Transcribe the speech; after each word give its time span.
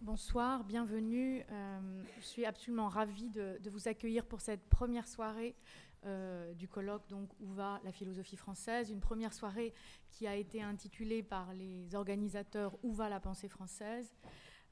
bonsoir, 0.00 0.64
bienvenue. 0.64 1.44
Euh, 1.50 2.02
je 2.18 2.24
suis 2.24 2.46
absolument 2.46 2.88
ravie 2.88 3.28
de, 3.28 3.58
vous 3.68 3.88
accueillir 3.88 4.24
pour 4.24 4.40
cette 4.40 4.66
première 4.68 5.06
soirée 5.06 5.54
euh, 6.06 6.54
du 6.54 6.68
colloque 6.68 7.06
donc 7.08 7.28
Où 7.40 7.52
va 7.52 7.80
la 7.84 7.92
philosophie 7.92 8.36
française? 8.36 8.90
Une 8.90 9.00
première 9.00 9.34
soirée 9.34 9.74
qui 10.10 10.26
a 10.26 10.36
été 10.36 10.62
intitulée 10.62 11.22
par 11.22 11.52
les 11.54 11.94
organisateurs 11.94 12.76
Où 12.82 12.92
va 12.92 13.08
la 13.08 13.20
pensée 13.20 13.48
française? 13.48 14.14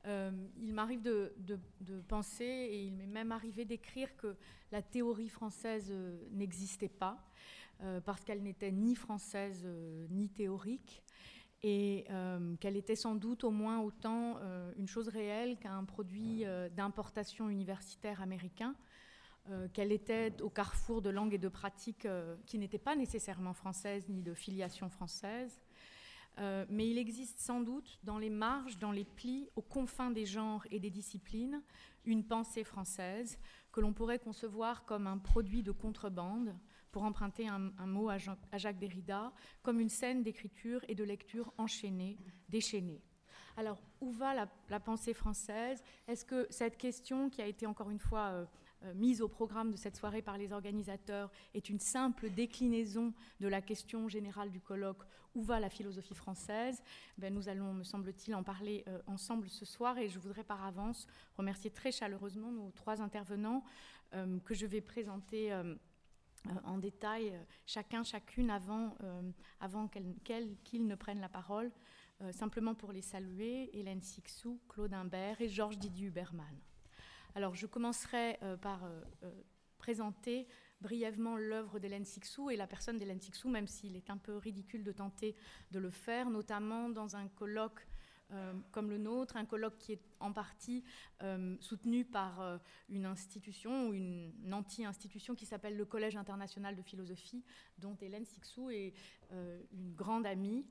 Euh, 0.07 0.31
il 0.61 0.73
m'arrive 0.73 1.03
de, 1.03 1.35
penser, 2.09 2.45
et 2.45 2.85
il 2.85 2.95
m'est 2.95 3.07
même 3.07 3.33
arrivé 3.33 3.65
d'écrire 3.65 4.17
que 4.17 4.37
la 4.73 4.81
théorie 4.81 5.29
française 5.29 5.93
n'existait 6.31 6.89
pas, 6.89 7.19
parce 8.05 8.25
qu'elle 8.25 8.43
n'était 8.43 8.73
ni 8.73 8.95
française 8.95 9.67
ni 10.11 10.29
théorique 10.29 11.03
et 11.63 12.05
euh, 12.11 12.57
qu'elle 12.57 12.77
était 12.77 12.97
sans 12.97 13.15
doute 13.15 13.45
au 13.45 13.51
moins 13.51 13.81
autant 13.81 14.37
euh, 14.39 14.73
une 14.77 14.87
chose 14.87 15.09
réelle 15.09 15.59
qu'un 15.59 15.85
produit 15.85 16.45
euh, 16.45 16.69
d'importation 16.69 17.49
universitaire 17.49 18.23
américain, 18.23 18.75
qu'elle 19.73 19.93
était 19.93 20.43
au 20.43 20.51
carrefour 20.51 21.01
de 21.01 21.09
langues 21.09 21.33
et 21.33 21.39
de 21.39 21.49
pratiques 21.49 22.07
qui 22.45 22.59
n'étaient 22.59 22.77
pas 22.77 22.95
nécessairement 22.95 23.55
françaises 23.55 24.07
ni 24.11 24.21
de 24.21 24.35
filiation 24.35 24.91
française. 24.91 25.59
mais 26.69 26.91
il 26.91 26.99
existe 26.99 27.41
sans 27.41 27.63
doute 27.63 27.99
dans 28.03 28.19
les 28.19 28.29
marges, 28.29 28.77
dans 28.77 28.93
les 28.93 29.07
plis, 29.07 29.49
aux 29.57 29.63
confins 29.63 30.11
des 30.11 30.27
genres 30.27 30.67
et 30.71 30.79
des 30.79 30.91
disciplines, 30.91 31.63
une 32.05 32.25
pensée 32.25 32.63
française 32.63 33.39
que 33.73 33.81
l'on 33.81 33.95
pourrait 33.95 34.19
concevoir 34.19 34.85
comme 34.85 35.07
un 35.07 35.17
produit 35.17 35.63
de 35.63 35.73
contrebande, 35.73 36.55
pour 36.91 37.03
emprunter 37.03 37.49
un, 37.49 37.87
mot 37.87 38.09
à, 38.09 38.19
Jacques 38.19 38.79
Derrida, 38.79 39.33
comme 39.63 39.81
une 39.81 39.89
scène 39.89 40.23
d'écriture 40.23 40.85
et 40.89 40.95
de 40.95 41.05
lecture 41.05 41.53
enchaînée, 41.59 42.17
déchaînée. 42.49 43.03
Alors, 43.57 43.83
où 44.01 44.13
va 44.13 44.35
la, 44.69 44.81
pensée 44.81 45.13
française? 45.13 45.83
Est-ce 46.07 46.25
que 46.25 46.47
cette 46.49 46.77
question, 46.77 47.29
qui 47.29 47.43
a 47.43 47.47
été 47.47 47.67
encore 47.67 47.91
une 47.91 47.99
fois 47.99 48.29
euh, 48.29 48.45
euh, 48.85 48.95
mise 48.95 49.21
au 49.21 49.27
programme 49.27 49.73
de 49.73 49.77
cette 49.77 49.97
soirée 49.97 50.23
par 50.23 50.39
les 50.39 50.53
organisateurs, 50.53 51.33
est 51.55 51.69
une 51.69 51.81
simple 51.81 52.31
déclinaison 52.31 53.13
de 53.41 53.49
la 53.49 53.61
question 53.61 54.09
générale 54.09 54.53
du 54.53 54.61
colloque? 54.61 55.03
Où 55.35 55.43
va 55.43 55.59
la 55.59 55.71
philosophie 55.71 56.15
française? 56.15 56.81
Ben, 57.19 57.35
Nous 57.35 57.49
allons, 57.49 57.75
me 57.75 57.83
semble-t-il, 57.83 58.33
en 58.37 58.45
parler 58.45 58.85
euh, 58.87 59.01
ensemble 59.09 59.49
ce 59.49 59.65
soir 59.65 59.99
et 59.99 60.09
je 60.09 60.21
voudrais 60.21 60.45
par 60.45 60.65
avance 60.65 61.09
remercier 61.37 61.71
très 61.71 61.91
chaleureusement 61.91 62.53
nos 62.53 62.71
trois 62.71 63.03
intervenants 63.03 63.65
que 64.45 64.55
je 64.55 64.65
vais 64.65 64.81
présenter 64.81 65.53
en 66.65 66.79
détail, 66.79 67.31
euh, 67.31 67.43
chacun, 67.67 68.03
chacune, 68.03 68.51
avant, 68.51 68.97
euh, 69.03 69.31
avant 69.61 69.89
qu'ils 69.89 70.87
ne 70.87 70.95
prennent 70.95 71.21
la 71.21 71.29
parole, 71.29 71.71
simplement 72.33 72.75
pour 72.75 72.91
les 72.91 73.01
saluer, 73.01 73.71
Hélène 73.79 74.03
Sixou, 74.03 74.61
Claude 74.69 74.93
Imbert 74.93 75.41
et 75.41 75.49
Georges 75.49 75.79
Didier 75.79 76.09
Huberman. 76.09 76.59
Alors, 77.37 77.55
je 77.55 77.67
commencerai 77.67 78.41
par 78.61 78.81
présenter 79.79 80.49
brièvement 80.81 81.37
l'œuvre 81.37 81.79
d'Hélène 81.79 82.05
Sixou 82.05 82.51
et 82.51 82.57
la 82.57 82.67
personne 82.67 82.99
d'Hélène 82.99 83.21
Sixou, 83.21 83.49
même 83.49 83.69
s'il 83.69 83.97
est 83.97 84.11
un 84.11 84.17
peu 84.17 84.37
ridicule 84.37 84.83
de 84.83 84.93
tenter 84.93 85.37
de 85.71 85.79
le 85.79 85.91
faire, 85.91 86.29
notamment 86.31 86.89
dans 86.89 87.17
un 87.17 87.29
colloque 87.29 87.87
euh, 88.33 88.53
comme 88.73 88.91
le 88.91 88.99
nôtre, 88.99 89.39
un 89.39 89.47
colloque 89.47 89.79
qui 89.79 89.93
est 89.93 90.03
en 90.21 90.33
partie 90.33 90.85
euh, 91.23 91.57
soutenu 91.61 92.05
par 92.05 92.43
euh, 92.43 92.59
une 92.91 93.07
institution 93.07 93.89
ou 93.89 93.95
une, 93.95 94.33
anti-institution 94.53 95.35
qui 95.35 95.47
s'appelle 95.47 95.77
le 95.77 95.87
Collège 95.87 96.17
international 96.17 96.77
de 96.77 96.83
philosophie, 96.83 97.43
dont 97.79 97.97
Hélène 98.03 98.27
Sixou 98.27 98.71
est 98.71 98.93
une 99.73 99.95
grande 99.95 100.27
amie, 100.27 100.67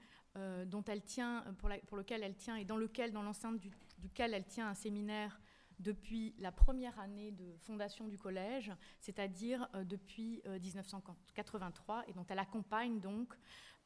dont 0.65 0.83
elle 0.85 1.03
tient, 1.03 1.45
pour, 1.59 1.97
lequel 1.97 2.23
elle 2.23 2.35
tient 2.35 2.55
et 2.55 2.65
dans 2.65 2.77
lequel, 2.77 3.11
dans 3.11 3.21
l'enceinte 3.23 3.59
duquel 3.99 4.33
elle 4.33 4.45
tient 4.45 4.67
un 4.67 4.73
séminaire 4.73 5.39
depuis 5.79 6.33
la 6.39 6.51
première 6.51 6.99
année 6.99 7.31
de 7.31 7.55
fondation 7.59 8.07
du 8.07 8.17
collège, 8.17 8.71
c'est-à-dire 8.99 9.69
depuis 9.85 10.41
1983, 10.45 12.05
et 12.07 12.13
dont 12.13 12.25
elle 12.29 12.39
accompagne 12.39 12.99
donc 12.99 13.37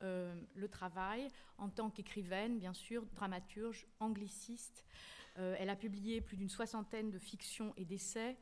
euh, 0.04 0.34
le 0.56 0.68
travail 0.68 1.28
en 1.60 1.70
tant 1.70 1.92
qu'écrivaine, 1.92 2.58
bien 2.58 2.74
sûr, 2.74 3.06
dramaturge, 3.14 3.86
angliciste. 4.00 4.86
Euh, 5.38 5.56
elle 5.60 5.70
a 5.70 5.76
publié 5.76 6.22
plus 6.22 6.38
d'une 6.38 6.50
soixantaine 6.50 7.12
de 7.12 7.20
fictions 7.20 7.74
et 7.78 7.86
d'essais 7.86 8.36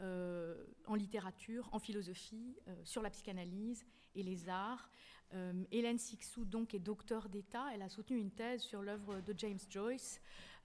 euh, 0.00 0.64
en 0.86 0.96
littérature, 0.96 1.68
en 1.72 1.78
philosophie, 1.78 2.56
sur 2.82 3.00
la 3.00 3.10
psychanalyse 3.10 3.86
et 4.14 4.22
les 4.22 4.48
arts. 4.48 4.90
Hélène 5.72 5.98
Sixou, 5.98 6.44
donc, 6.44 6.74
est 6.74 6.78
docteur 6.78 7.28
d'État. 7.28 7.66
Elle 7.74 7.82
a 7.82 7.88
soutenu 7.88 8.18
une 8.18 8.30
thèse 8.30 8.62
sur 8.62 8.82
l'œuvre 8.82 9.20
de 9.20 9.34
James 9.36 9.58
Joyce. 9.68 10.20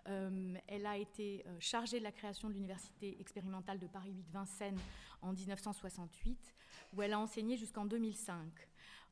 Elle 0.06 0.86
a 0.86 0.98
été 0.98 1.46
chargée 1.60 2.00
de 2.00 2.04
la 2.04 2.12
création 2.12 2.50
de 2.50 2.54
l'Université 2.54 3.18
expérimentale 3.20 3.80
de 3.80 3.88
Paris 3.88 4.12
8 4.12 4.32
Vincennes 4.32 4.80
en 5.22 5.34
1968, 5.34 6.54
où 6.94 7.02
elle 7.02 7.14
a 7.14 7.20
enseigné 7.20 7.58
jusqu'en 7.58 7.86
2005. 7.86 8.48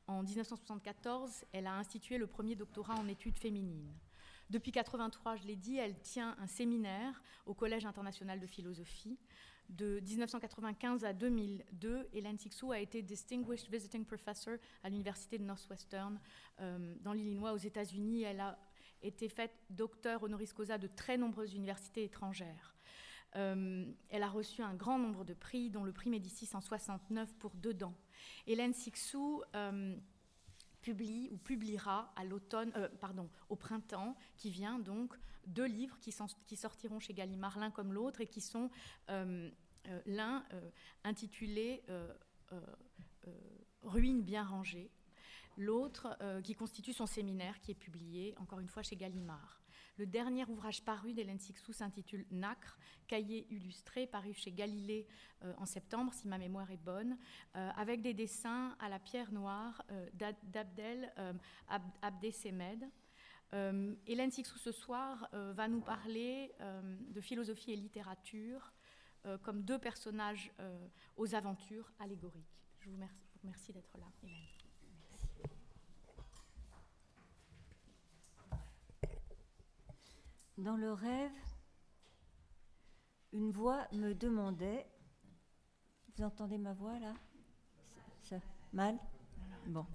En 0.08 0.24
1974, 0.24 1.46
elle 1.52 1.68
a 1.68 1.76
institué 1.76 2.18
le 2.18 2.28
premier 2.28 2.56
doctorat 2.56 2.96
en 2.96 3.08
études 3.08 3.38
féminines. 3.38 3.94
Depuis 4.50 4.72
1983, 4.72 5.36
je 5.36 5.48
l'ai 5.48 5.58
dit, 5.58 5.78
elle 5.78 6.00
tient 6.00 6.38
un 6.40 6.48
séminaire 6.48 7.22
au 7.46 7.54
Collège 7.54 7.86
international 7.86 8.40
de 8.40 8.48
philosophie. 8.48 9.20
De 9.68 10.00
1995 10.00 11.04
à 11.04 11.12
2002, 11.12 12.08
Hélène 12.14 12.38
Sixou 12.38 12.72
a 12.72 12.80
été 12.80 13.02
Distinguished 13.02 13.70
Visiting 13.70 14.06
Professor 14.06 14.56
à 14.82 14.90
l'Université 14.90 15.38
de 15.38 15.44
Northwestern 15.44 16.18
euh, 16.62 16.96
dans 17.02 17.12
l'Illinois 17.12 17.52
aux 17.52 17.58
États-Unis. 17.58 18.24
Elle 18.24 18.40
a 18.40 18.58
été 19.02 19.30
faite 19.30 19.54
docteur 19.70 20.24
honoris 20.24 20.54
causa 20.54 20.78
de 20.78 20.88
très 20.88 21.18
nombreuses 21.18 21.54
universités 21.54 22.04
étrangères. 22.04 22.76
Euh, 23.36 23.86
elle 24.10 24.24
a 24.24 24.30
reçu 24.30 24.62
un 24.62 24.74
grand 24.74 24.98
nombre 24.98 25.24
de 25.24 25.34
prix, 25.34 25.70
dont 25.70 25.84
le 25.84 25.92
prix 25.92 26.10
Médicis 26.10 26.50
en 26.54 26.62
69 26.62 27.34
pour 27.36 27.54
Dedans. 27.56 27.94
Hélène 28.48 28.74
Sixou 28.74 29.44
euh, 29.56 29.96
publie 30.82 31.30
ou 31.32 31.38
publiera 31.38 32.14
à 32.16 32.24
l'automne, 32.24 32.72
euh, 32.76 32.88
pardon, 33.00 33.30
au 33.50 33.56
printemps 33.56 34.16
qui 34.38 34.50
vient 34.50 34.80
donc 34.80 35.14
deux 35.46 35.66
livres 35.66 35.98
qui, 36.00 36.14
qui 36.46 36.56
sortiront 36.56 37.00
chez 37.00 37.14
Gallimard 37.14 37.60
l'un 37.60 37.72
comme 37.72 37.94
l'autre 37.94 38.22
et 38.22 38.28
qui 38.28 38.42
sont 38.42 38.70
l'un 40.06 40.44
intitulé 41.06 41.82
Ruines 43.84 44.24
bien 44.24 44.44
rangées, 44.44 44.92
l'autre 45.58 46.18
qui 46.44 46.56
constitue 46.56 46.94
son 46.94 47.06
séminaire 47.06 47.60
qui 47.60 47.72
est 47.72 47.76
publié 47.76 48.34
encore 48.38 48.60
une 48.60 48.70
fois 48.70 48.84
chez 48.84 48.96
Gallimard. 48.96 49.62
Le 49.98 50.06
dernier 50.06 50.46
ouvrage 50.46 50.84
paru 50.84 51.14
d'Hélène 51.14 51.40
Sixou 51.40 51.74
s'intitule 51.74 52.28
Nacre, 52.30 52.78
cahier 53.08 53.48
illustré, 53.50 54.06
paru 54.06 54.32
chez 54.32 54.52
Galilée 54.52 55.08
euh, 55.44 55.54
en 55.58 55.66
septembre, 55.66 56.14
si 56.14 56.28
ma 56.28 56.38
mémoire 56.38 56.70
est 56.70 56.78
bonne, 56.78 57.18
euh, 57.56 57.72
avec 57.76 58.04
des 58.04 58.14
dessins 58.14 58.76
à 58.80 58.90
la 58.90 59.00
pierre 59.00 59.32
noire 59.32 59.84
euh, 59.92 60.08
d'Abdel 60.44 61.12
Abdesemed. 62.02 62.90
Hélène 63.54 64.30
Sixou 64.30 64.58
ce 64.60 64.74
soir 64.74 65.30
va 65.32 65.70
nous 65.70 65.80
parler 65.80 66.54
de 66.60 67.22
philosophie 67.22 67.72
et 67.72 67.78
littérature 67.78 68.74
comme 69.42 69.64
deux 69.64 69.80
personnages 69.80 70.52
aux 71.16 71.34
aventures 71.34 71.90
allégoriques. 71.98 72.60
Je 72.82 72.90
vous 72.90 72.98
remercie 73.42 73.72
d'être 73.72 73.98
là, 73.98 74.06
Hélène. 74.22 74.57
Dans 80.58 80.76
le 80.76 80.92
rêve, 80.92 81.32
une 83.32 83.52
voix 83.52 83.88
me 83.94 84.16
demandait. 84.16 84.88
Vous 86.16 86.24
entendez 86.24 86.58
ma 86.58 86.74
voix 86.74 86.98
là? 86.98 87.14
Ça, 88.24 88.38
Mal? 88.74 88.98
Bon. 89.68 89.86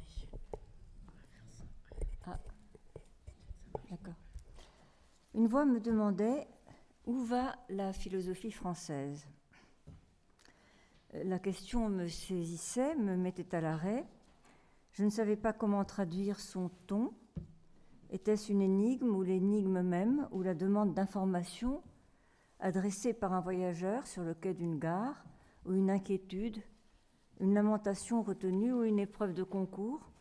Ah. 2.26 2.38
D'accord. 3.90 4.14
Une 5.34 5.48
voix 5.48 5.64
me 5.64 5.80
demandait 5.80 6.46
où 7.06 7.24
va 7.24 7.56
la 7.68 7.92
philosophie 7.92 8.52
française? 8.52 9.26
La 11.12 11.40
question 11.40 11.88
me 11.88 12.06
saisissait, 12.06 12.94
me 12.94 13.16
mettait 13.16 13.52
à 13.54 13.60
l'arrêt. 13.60 14.06
Je 14.92 15.02
ne 15.02 15.10
savais 15.10 15.36
pas 15.36 15.52
comment 15.52 15.84
traduire 15.84 16.38
son 16.38 16.68
ton 16.86 17.12
était-ce 18.12 18.52
une 18.52 18.60
énigme 18.60 19.16
ou 19.16 19.22
l'énigme 19.22 19.80
même, 19.80 20.28
ou 20.30 20.42
la 20.42 20.54
demande 20.54 20.94
d'information 20.94 21.82
adressée 22.60 23.14
par 23.14 23.32
un 23.32 23.40
voyageur 23.40 24.06
sur 24.06 24.22
le 24.22 24.34
quai 24.34 24.54
d'une 24.54 24.78
gare, 24.78 25.24
ou 25.64 25.72
une 25.72 25.90
inquiétude, 25.90 26.58
une 27.40 27.54
lamentation 27.54 28.22
retenue 28.22 28.72
ou 28.72 28.84
une 28.84 28.98
épreuve 28.98 29.32
de 29.32 29.42
concours, 29.42 30.12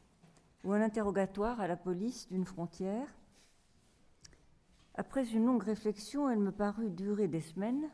ou 0.63 0.71
un 0.71 0.81
interrogatoire 0.81 1.59
à 1.59 1.67
la 1.67 1.75
police 1.75 2.29
d'une 2.29 2.45
frontière? 2.45 3.07
Après 4.95 5.25
une 5.25 5.45
longue 5.45 5.63
réflexion, 5.63 6.29
elle 6.29 6.39
me 6.39 6.51
parut 6.51 6.89
durer 6.89 7.27
des 7.27 7.41
semaines. 7.41 7.89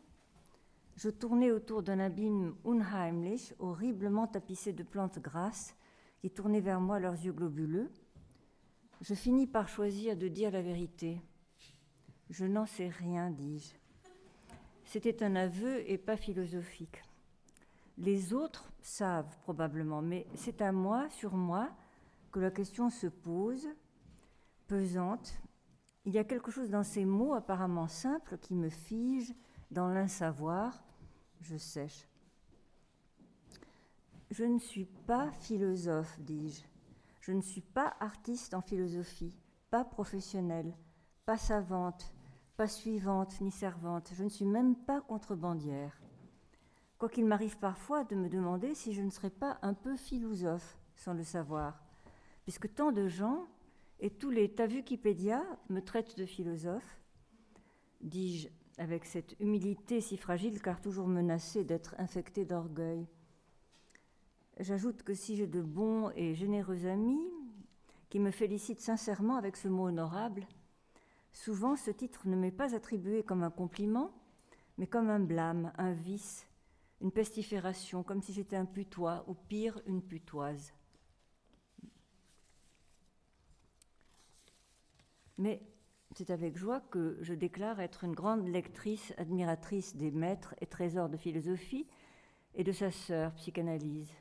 Je 0.95 1.09
tournais 1.09 1.51
autour 1.51 1.81
d'un 1.81 1.99
abîme 1.99 2.55
unheimlich, 2.65 3.53
horriblement 3.59 4.27
tapissé 4.27 4.73
de 4.73 4.83
plantes 4.83 5.19
grasses, 5.19 5.75
qui 6.19 6.29
tournaient 6.29 6.61
vers 6.61 6.81
moi 6.81 6.99
leurs 6.99 7.13
yeux 7.13 7.33
globuleux. 7.33 7.89
Je 9.01 9.13
finis 9.13 9.45
par 9.45 9.69
choisir 9.69 10.17
de 10.17 10.27
dire 10.27 10.51
la 10.51 10.61
vérité. 10.61 11.21
Je 12.29 12.45
n'en 12.45 12.65
sais 12.65 12.89
rien, 12.89 13.29
dis-je. 13.29 13.75
c'était 14.85 15.23
un 15.23 15.35
aveu 15.35 15.89
et 15.89 15.97
pas 15.97 16.17
philosophique. 16.17 17.03
Les 17.97 18.33
autres 18.33 18.71
savent 18.81 19.37
probablement, 19.43 20.01
mais 20.01 20.25
c'est 20.35 20.61
à 20.61 20.71
moi, 20.71 21.09
sur 21.09 21.35
moi, 21.35 21.69
que 22.31 22.39
la 22.39 22.51
question 22.51 22.89
se 22.89 23.07
pose, 23.07 23.67
pesante. 24.67 25.33
Il 26.05 26.13
y 26.13 26.19
a 26.19 26.23
quelque 26.23 26.51
chose 26.51 26.69
dans 26.69 26.83
ces 26.83 27.05
mots 27.05 27.33
apparemment 27.33 27.87
simples 27.87 28.37
qui 28.39 28.55
me 28.55 28.69
fige 28.69 29.33
dans 29.71 29.89
l'insavoir. 29.89 30.83
Je 31.41 31.57
sèche. 31.57 32.07
Je 34.31 34.43
ne 34.43 34.59
suis 34.59 34.85
pas 34.85 35.31
philosophe, 35.31 36.19
dis-je. 36.19 36.76
Je 37.27 37.33
ne 37.33 37.41
suis 37.41 37.59
pas 37.59 37.93
artiste 37.99 38.53
en 38.53 38.61
philosophie, 38.61 39.37
pas 39.69 39.83
professionnelle, 39.83 40.73
pas 41.25 41.37
savante, 41.37 42.13
pas 42.55 42.69
suivante 42.69 43.41
ni 43.41 43.51
servante. 43.51 44.11
Je 44.13 44.23
ne 44.23 44.29
suis 44.29 44.45
même 44.45 44.77
pas 44.77 45.01
contrebandière. 45.01 45.99
Quoiqu'il 46.97 47.25
m'arrive 47.25 47.57
parfois 47.57 48.05
de 48.05 48.15
me 48.15 48.29
demander 48.29 48.73
si 48.75 48.93
je 48.93 49.01
ne 49.01 49.09
serais 49.09 49.29
pas 49.29 49.59
un 49.61 49.73
peu 49.73 49.97
philosophe 49.97 50.77
sans 50.95 51.13
le 51.13 51.25
savoir, 51.25 51.83
puisque 52.43 52.73
tant 52.73 52.93
de 52.93 53.09
gens 53.09 53.45
et 53.99 54.09
tous 54.09 54.29
les 54.29 54.55
Tavukipédia 54.55 55.43
me 55.67 55.81
traitent 55.81 56.17
de 56.17 56.25
philosophe, 56.25 57.01
dis-je 57.99 58.47
avec 58.77 59.03
cette 59.03 59.35
humilité 59.41 59.99
si 59.99 60.15
fragile 60.15 60.61
car 60.61 60.79
toujours 60.79 61.09
menacée 61.09 61.65
d'être 61.65 61.93
infectée 61.97 62.45
d'orgueil. 62.45 63.05
J'ajoute 64.59 65.03
que 65.03 65.13
si 65.13 65.35
j'ai 65.35 65.45
de 65.45 65.61
bons 65.61 66.09
et 66.15 66.33
généreux 66.33 66.87
amis 66.87 67.21
qui 68.09 68.19
me 68.19 68.31
félicitent 68.31 68.81
sincèrement 68.81 69.35
avec 69.35 69.55
ce 69.55 69.67
mot 69.67 69.87
honorable, 69.87 70.47
souvent 71.31 71.75
ce 71.75 71.91
titre 71.91 72.27
ne 72.27 72.35
m'est 72.35 72.51
pas 72.51 72.73
attribué 72.73 73.21
comme 73.21 73.43
un 73.43 73.51
compliment, 73.51 74.11
mais 74.79 74.87
comme 74.87 75.09
un 75.09 75.19
blâme, 75.19 75.71
un 75.77 75.93
vice, 75.93 76.47
une 77.01 77.11
pestifération, 77.11 78.01
comme 78.01 78.23
si 78.23 78.33
j'étais 78.33 78.55
un 78.55 78.65
putois, 78.65 79.23
ou 79.27 79.35
pire, 79.35 79.79
une 79.85 80.01
putoise. 80.01 80.73
Mais 85.37 85.61
c'est 86.15 86.31
avec 86.31 86.57
joie 86.57 86.79
que 86.79 87.19
je 87.21 87.35
déclare 87.35 87.79
être 87.79 88.05
une 88.05 88.15
grande 88.15 88.47
lectrice, 88.47 89.13
admiratrice 89.17 89.95
des 89.95 90.09
maîtres 90.09 90.55
et 90.61 90.65
trésors 90.65 91.09
de 91.09 91.17
philosophie 91.17 91.85
et 92.55 92.63
de 92.63 92.71
sa 92.71 92.89
sœur, 92.89 93.35
psychanalyse. 93.35 94.11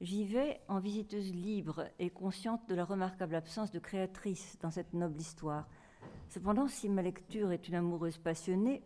J'y 0.00 0.24
vais 0.24 0.60
en 0.68 0.80
visiteuse 0.80 1.32
libre 1.32 1.86
et 1.98 2.10
consciente 2.10 2.68
de 2.68 2.74
la 2.74 2.84
remarquable 2.84 3.36
absence 3.36 3.70
de 3.70 3.78
créatrice 3.78 4.58
dans 4.60 4.70
cette 4.70 4.92
noble 4.92 5.20
histoire. 5.20 5.68
Cependant, 6.28 6.66
si 6.66 6.88
ma 6.88 7.00
lecture 7.00 7.52
est 7.52 7.68
une 7.68 7.76
amoureuse 7.76 8.18
passionnée, 8.18 8.82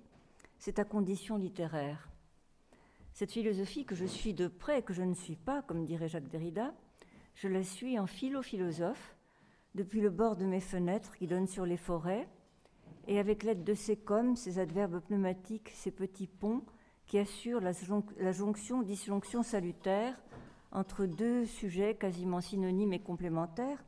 c'est 0.58 0.78
à 0.78 0.84
condition 0.84 1.38
littéraire. 1.38 2.10
Cette 3.14 3.32
philosophie 3.32 3.86
que 3.86 3.94
je 3.94 4.04
suis 4.04 4.34
de 4.34 4.48
près 4.48 4.80
et 4.80 4.82
que 4.82 4.92
je 4.92 5.02
ne 5.02 5.14
suis 5.14 5.34
pas, 5.34 5.62
comme 5.62 5.86
dirait 5.86 6.08
Jacques 6.08 6.28
Derrida, 6.28 6.74
je 7.34 7.48
la 7.48 7.64
suis 7.64 7.98
en 7.98 8.06
philo-philosophe, 8.06 9.16
depuis 9.74 10.00
le 10.00 10.10
bord 10.10 10.36
de 10.36 10.44
mes 10.44 10.60
fenêtres 10.60 11.16
qui 11.16 11.26
donnent 11.26 11.46
sur 11.46 11.64
les 11.64 11.76
forêts, 11.76 12.28
et 13.06 13.18
avec 13.18 13.44
l'aide 13.44 13.64
de 13.64 13.74
ces 13.74 13.96
comme, 13.96 14.36
ces 14.36 14.58
adverbes 14.58 15.00
pneumatiques, 15.00 15.70
ces 15.70 15.90
petits 15.90 16.26
ponts 16.26 16.62
qui 17.06 17.18
assurent 17.18 17.60
la, 17.60 17.72
la 18.18 18.32
jonction, 18.32 18.82
disjonction 18.82 19.42
salutaire 19.42 20.14
entre 20.72 21.06
deux 21.06 21.46
sujets 21.46 21.96
quasiment 21.96 22.40
synonymes 22.40 22.92
et 22.92 23.00
complémentaires, 23.00 23.84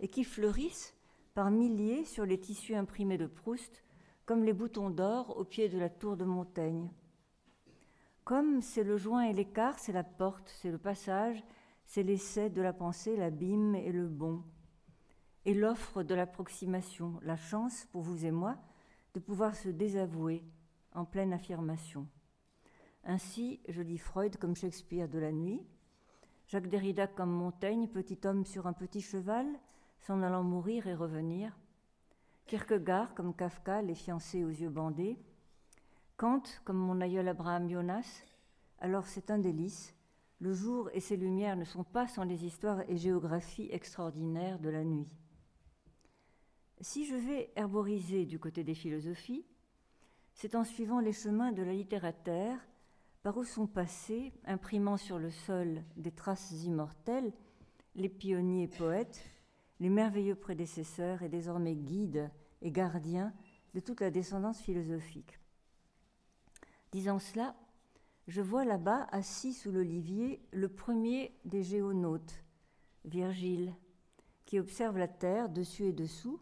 et 0.00 0.08
qui 0.08 0.24
fleurissent 0.24 0.94
par 1.34 1.50
milliers 1.50 2.04
sur 2.04 2.26
les 2.26 2.38
tissus 2.38 2.74
imprimés 2.74 3.18
de 3.18 3.26
Proust, 3.26 3.82
comme 4.24 4.44
les 4.44 4.52
boutons 4.52 4.90
d'or 4.90 5.36
au 5.38 5.44
pied 5.44 5.68
de 5.68 5.78
la 5.78 5.88
tour 5.88 6.16
de 6.16 6.24
Montaigne. 6.24 6.90
Comme 8.24 8.60
c'est 8.60 8.82
le 8.82 8.96
joint 8.96 9.22
et 9.22 9.32
l'écart, 9.32 9.78
c'est 9.78 9.92
la 9.92 10.02
porte, 10.02 10.52
c'est 10.60 10.70
le 10.70 10.78
passage, 10.78 11.44
c'est 11.84 12.02
l'essai 12.02 12.50
de 12.50 12.60
la 12.60 12.72
pensée, 12.72 13.16
l'abîme 13.16 13.76
et 13.76 13.92
le 13.92 14.08
bon. 14.08 14.42
Et 15.44 15.54
l'offre 15.54 16.02
de 16.02 16.14
l'approximation, 16.14 17.20
la 17.22 17.36
chance 17.36 17.86
pour 17.92 18.02
vous 18.02 18.26
et 18.26 18.32
moi 18.32 18.56
de 19.14 19.20
pouvoir 19.20 19.54
se 19.54 19.68
désavouer 19.68 20.42
en 20.92 21.04
pleine 21.04 21.32
affirmation. 21.32 22.08
Ainsi, 23.04 23.60
je 23.68 23.80
lis 23.80 23.98
Freud 23.98 24.36
comme 24.38 24.56
Shakespeare 24.56 25.08
de 25.08 25.20
la 25.20 25.30
nuit, 25.30 25.64
Jacques 26.48 26.68
Derrida 26.68 27.08
comme 27.08 27.32
Montaigne, 27.32 27.88
petit 27.88 28.20
homme 28.24 28.44
sur 28.44 28.68
un 28.68 28.72
petit 28.72 29.00
cheval, 29.00 29.46
s'en 29.98 30.22
allant 30.22 30.44
mourir 30.44 30.86
et 30.86 30.94
revenir. 30.94 31.52
Kierkegaard 32.46 33.14
comme 33.16 33.34
Kafka, 33.34 33.82
les 33.82 33.96
fiancés 33.96 34.44
aux 34.44 34.50
yeux 34.50 34.70
bandés. 34.70 35.18
Kant 36.16 36.44
comme 36.64 36.76
mon 36.76 37.00
aïeul 37.00 37.26
Abraham 37.26 37.68
Jonas. 37.68 38.22
Alors 38.78 39.06
c'est 39.06 39.32
un 39.32 39.38
délice. 39.38 39.92
Le 40.38 40.52
jour 40.52 40.88
et 40.92 41.00
ses 41.00 41.16
lumières 41.16 41.56
ne 41.56 41.64
sont 41.64 41.82
pas 41.82 42.06
sans 42.06 42.22
les 42.22 42.44
histoires 42.44 42.88
et 42.88 42.96
géographies 42.96 43.68
extraordinaires 43.72 44.60
de 44.60 44.68
la 44.68 44.84
nuit. 44.84 45.08
Si 46.80 47.06
je 47.06 47.16
vais 47.16 47.50
herboriser 47.56 48.24
du 48.24 48.38
côté 48.38 48.62
des 48.62 48.74
philosophies, 48.74 49.44
c'est 50.32 50.54
en 50.54 50.62
suivant 50.62 51.00
les 51.00 51.12
chemins 51.12 51.50
de 51.50 51.62
la 51.62 51.72
littérature 51.72 52.58
par 53.26 53.36
où 53.38 53.42
sont 53.44 53.66
passés, 53.66 54.32
imprimant 54.44 54.96
sur 54.96 55.18
le 55.18 55.32
sol 55.32 55.82
des 55.96 56.12
traces 56.12 56.52
immortelles, 56.62 57.32
les 57.96 58.08
pionniers 58.08 58.68
poètes, 58.68 59.20
les 59.80 59.88
merveilleux 59.88 60.36
prédécesseurs 60.36 61.22
et 61.22 61.28
désormais 61.28 61.74
guides 61.74 62.30
et 62.62 62.70
gardiens 62.70 63.34
de 63.74 63.80
toute 63.80 64.00
la 64.00 64.12
descendance 64.12 64.60
philosophique. 64.60 65.40
Disant 66.92 67.18
cela, 67.18 67.56
je 68.28 68.40
vois 68.40 68.64
là-bas, 68.64 69.08
assis 69.10 69.54
sous 69.54 69.72
l'olivier, 69.72 70.40
le 70.52 70.68
premier 70.68 71.36
des 71.44 71.64
géonautes, 71.64 72.44
Virgile, 73.04 73.74
qui 74.44 74.60
observe 74.60 74.98
la 74.98 75.08
terre 75.08 75.48
dessus 75.48 75.86
et 75.86 75.92
dessous, 75.92 76.38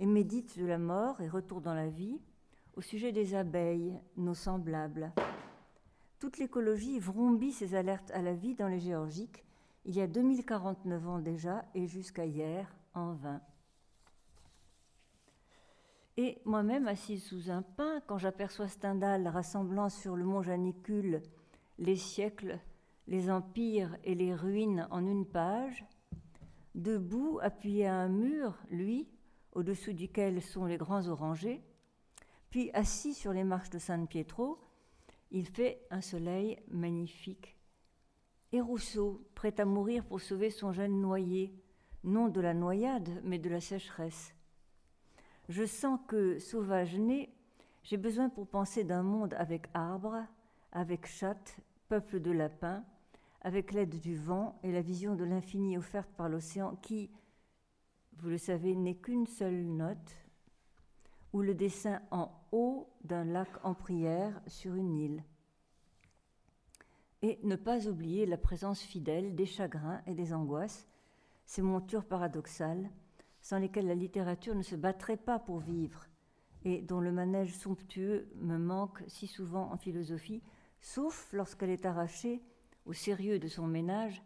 et 0.00 0.06
médite 0.06 0.58
de 0.58 0.66
la 0.66 0.78
mort 0.78 1.20
et 1.20 1.28
retour 1.28 1.60
dans 1.60 1.74
la 1.74 1.88
vie 1.88 2.20
au 2.74 2.80
sujet 2.80 3.12
des 3.12 3.36
abeilles, 3.36 4.00
nos 4.16 4.34
semblables, 4.34 5.12
toute 6.22 6.38
l'écologie 6.38 7.00
vrombit 7.00 7.50
ses 7.50 7.74
alertes 7.74 8.12
à 8.12 8.22
la 8.22 8.32
vie 8.32 8.54
dans 8.54 8.68
les 8.68 8.78
géorgiques, 8.78 9.42
il 9.84 9.96
y 9.96 10.00
a 10.00 10.06
2049 10.06 11.08
ans 11.08 11.18
déjà 11.18 11.64
et 11.74 11.88
jusqu'à 11.88 12.24
hier 12.24 12.72
en 12.94 13.14
vain. 13.14 13.40
Et 16.16 16.38
moi-même, 16.44 16.86
assise 16.86 17.24
sous 17.24 17.50
un 17.50 17.62
pin, 17.62 18.00
quand 18.06 18.18
j'aperçois 18.18 18.68
Stendhal 18.68 19.26
rassemblant 19.26 19.88
sur 19.88 20.14
le 20.14 20.22
mont 20.22 20.42
Janicule 20.42 21.22
les 21.80 21.96
siècles, 21.96 22.60
les 23.08 23.28
empires 23.28 23.98
et 24.04 24.14
les 24.14 24.32
ruines 24.32 24.86
en 24.92 25.04
une 25.04 25.26
page, 25.26 25.84
debout, 26.76 27.40
appuyé 27.42 27.88
à 27.88 27.96
un 27.96 28.08
mur, 28.08 28.56
lui, 28.70 29.08
au-dessous 29.54 29.92
duquel 29.92 30.40
sont 30.40 30.66
les 30.66 30.76
grands 30.76 31.08
orangers, 31.08 31.64
puis 32.48 32.70
assis 32.74 33.12
sur 33.12 33.32
les 33.32 33.42
marches 33.42 33.70
de 33.70 33.80
San 33.80 34.06
Pietro, 34.06 34.60
il 35.32 35.46
fait 35.46 35.84
un 35.90 36.02
soleil 36.02 36.58
magnifique. 36.68 37.56
Et 38.52 38.60
Rousseau, 38.60 39.26
prêt 39.34 39.58
à 39.58 39.64
mourir 39.64 40.04
pour 40.04 40.20
sauver 40.20 40.50
son 40.50 40.72
jeune 40.72 41.00
noyé, 41.00 41.54
non 42.04 42.28
de 42.28 42.40
la 42.40 42.52
noyade, 42.52 43.22
mais 43.24 43.38
de 43.38 43.48
la 43.48 43.60
sécheresse. 43.60 44.34
Je 45.48 45.64
sens 45.64 45.98
que, 46.06 46.38
sauvage 46.38 46.96
né, 46.96 47.34
j'ai 47.82 47.96
besoin 47.96 48.28
pour 48.28 48.46
penser 48.46 48.84
d'un 48.84 49.02
monde 49.02 49.34
avec 49.38 49.66
arbres, 49.72 50.24
avec 50.70 51.06
chattes, 51.06 51.56
peuple 51.88 52.20
de 52.20 52.30
lapins, 52.30 52.84
avec 53.40 53.72
l'aide 53.72 53.98
du 53.98 54.14
vent 54.14 54.60
et 54.62 54.70
la 54.70 54.82
vision 54.82 55.16
de 55.16 55.24
l'infini 55.24 55.76
offerte 55.78 56.10
par 56.16 56.28
l'océan 56.28 56.76
qui, 56.76 57.10
vous 58.18 58.28
le 58.28 58.38
savez, 58.38 58.76
n'est 58.76 58.96
qu'une 58.96 59.26
seule 59.26 59.64
note, 59.64 60.21
ou 61.32 61.40
le 61.40 61.54
dessin 61.54 62.00
en 62.10 62.30
haut 62.52 62.88
d'un 63.04 63.24
lac 63.24 63.48
en 63.64 63.74
prière 63.74 64.40
sur 64.46 64.74
une 64.74 64.96
île. 64.96 65.24
Et 67.22 67.38
ne 67.42 67.56
pas 67.56 67.86
oublier 67.88 68.26
la 68.26 68.36
présence 68.36 68.82
fidèle 68.82 69.34
des 69.34 69.46
chagrins 69.46 70.02
et 70.06 70.14
des 70.14 70.34
angoisses, 70.34 70.86
ces 71.46 71.62
montures 71.62 72.04
paradoxales, 72.04 72.90
sans 73.40 73.58
lesquelles 73.58 73.86
la 73.86 73.94
littérature 73.94 74.54
ne 74.54 74.62
se 74.62 74.76
battrait 74.76 75.16
pas 75.16 75.38
pour 75.38 75.60
vivre, 75.60 76.06
et 76.64 76.80
dont 76.80 77.00
le 77.00 77.12
manège 77.12 77.56
somptueux 77.56 78.28
me 78.36 78.58
manque 78.58 79.02
si 79.08 79.26
souvent 79.26 79.72
en 79.72 79.76
philosophie, 79.76 80.42
sauf 80.80 81.32
lorsqu'elle 81.32 81.70
est 81.70 81.86
arrachée 81.86 82.42
au 82.84 82.92
sérieux 82.92 83.38
de 83.38 83.48
son 83.48 83.66
ménage 83.66 84.22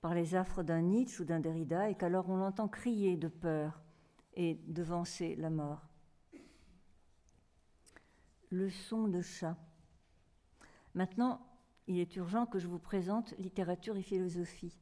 par 0.00 0.14
les 0.14 0.34
affres 0.34 0.62
d'un 0.62 0.82
Nietzsche 0.82 1.22
ou 1.22 1.24
d'un 1.24 1.40
Derrida, 1.40 1.90
et 1.90 1.94
qu'alors 1.94 2.28
on 2.28 2.36
l'entend 2.36 2.68
crier 2.68 3.16
de 3.16 3.28
peur 3.28 3.82
et 4.34 4.60
devancer 4.66 5.34
la 5.36 5.50
mort 5.50 5.87
leçon 8.50 9.08
de 9.08 9.20
chat. 9.20 9.56
Maintenant, 10.94 11.40
il 11.86 11.98
est 11.98 12.16
urgent 12.16 12.46
que 12.46 12.58
je 12.58 12.66
vous 12.66 12.78
présente 12.78 13.34
littérature 13.38 13.96
et 13.96 14.02
philosophie, 14.02 14.78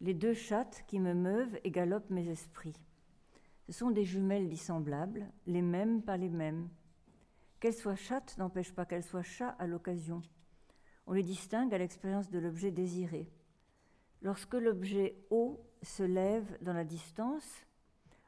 les 0.00 0.14
deux 0.14 0.34
chattes 0.34 0.84
qui 0.86 1.00
me 1.00 1.14
meuvent 1.14 1.58
et 1.64 1.70
galopent 1.70 2.10
mes 2.10 2.28
esprits. 2.28 2.76
Ce 3.66 3.72
sont 3.72 3.90
des 3.90 4.04
jumelles 4.04 4.48
dissemblables, 4.48 5.26
les 5.46 5.62
mêmes 5.62 6.02
pas 6.02 6.16
les 6.16 6.28
mêmes. 6.28 6.68
Qu'elle 7.60 7.74
soit 7.74 7.96
chatte 7.96 8.36
n'empêche 8.36 8.74
pas 8.74 8.84
qu'elle 8.84 9.02
soit 9.02 9.22
chat 9.22 9.50
à 9.58 9.66
l'occasion. 9.66 10.20
On 11.06 11.12
les 11.12 11.22
distingue 11.22 11.72
à 11.74 11.78
l'expérience 11.78 12.30
de 12.30 12.38
l'objet 12.38 12.70
désiré. 12.70 13.30
Lorsque 14.20 14.54
l'objet 14.54 15.16
haut 15.30 15.60
se 15.82 16.02
lève 16.02 16.58
dans 16.62 16.72
la 16.72 16.84
distance, 16.84 17.64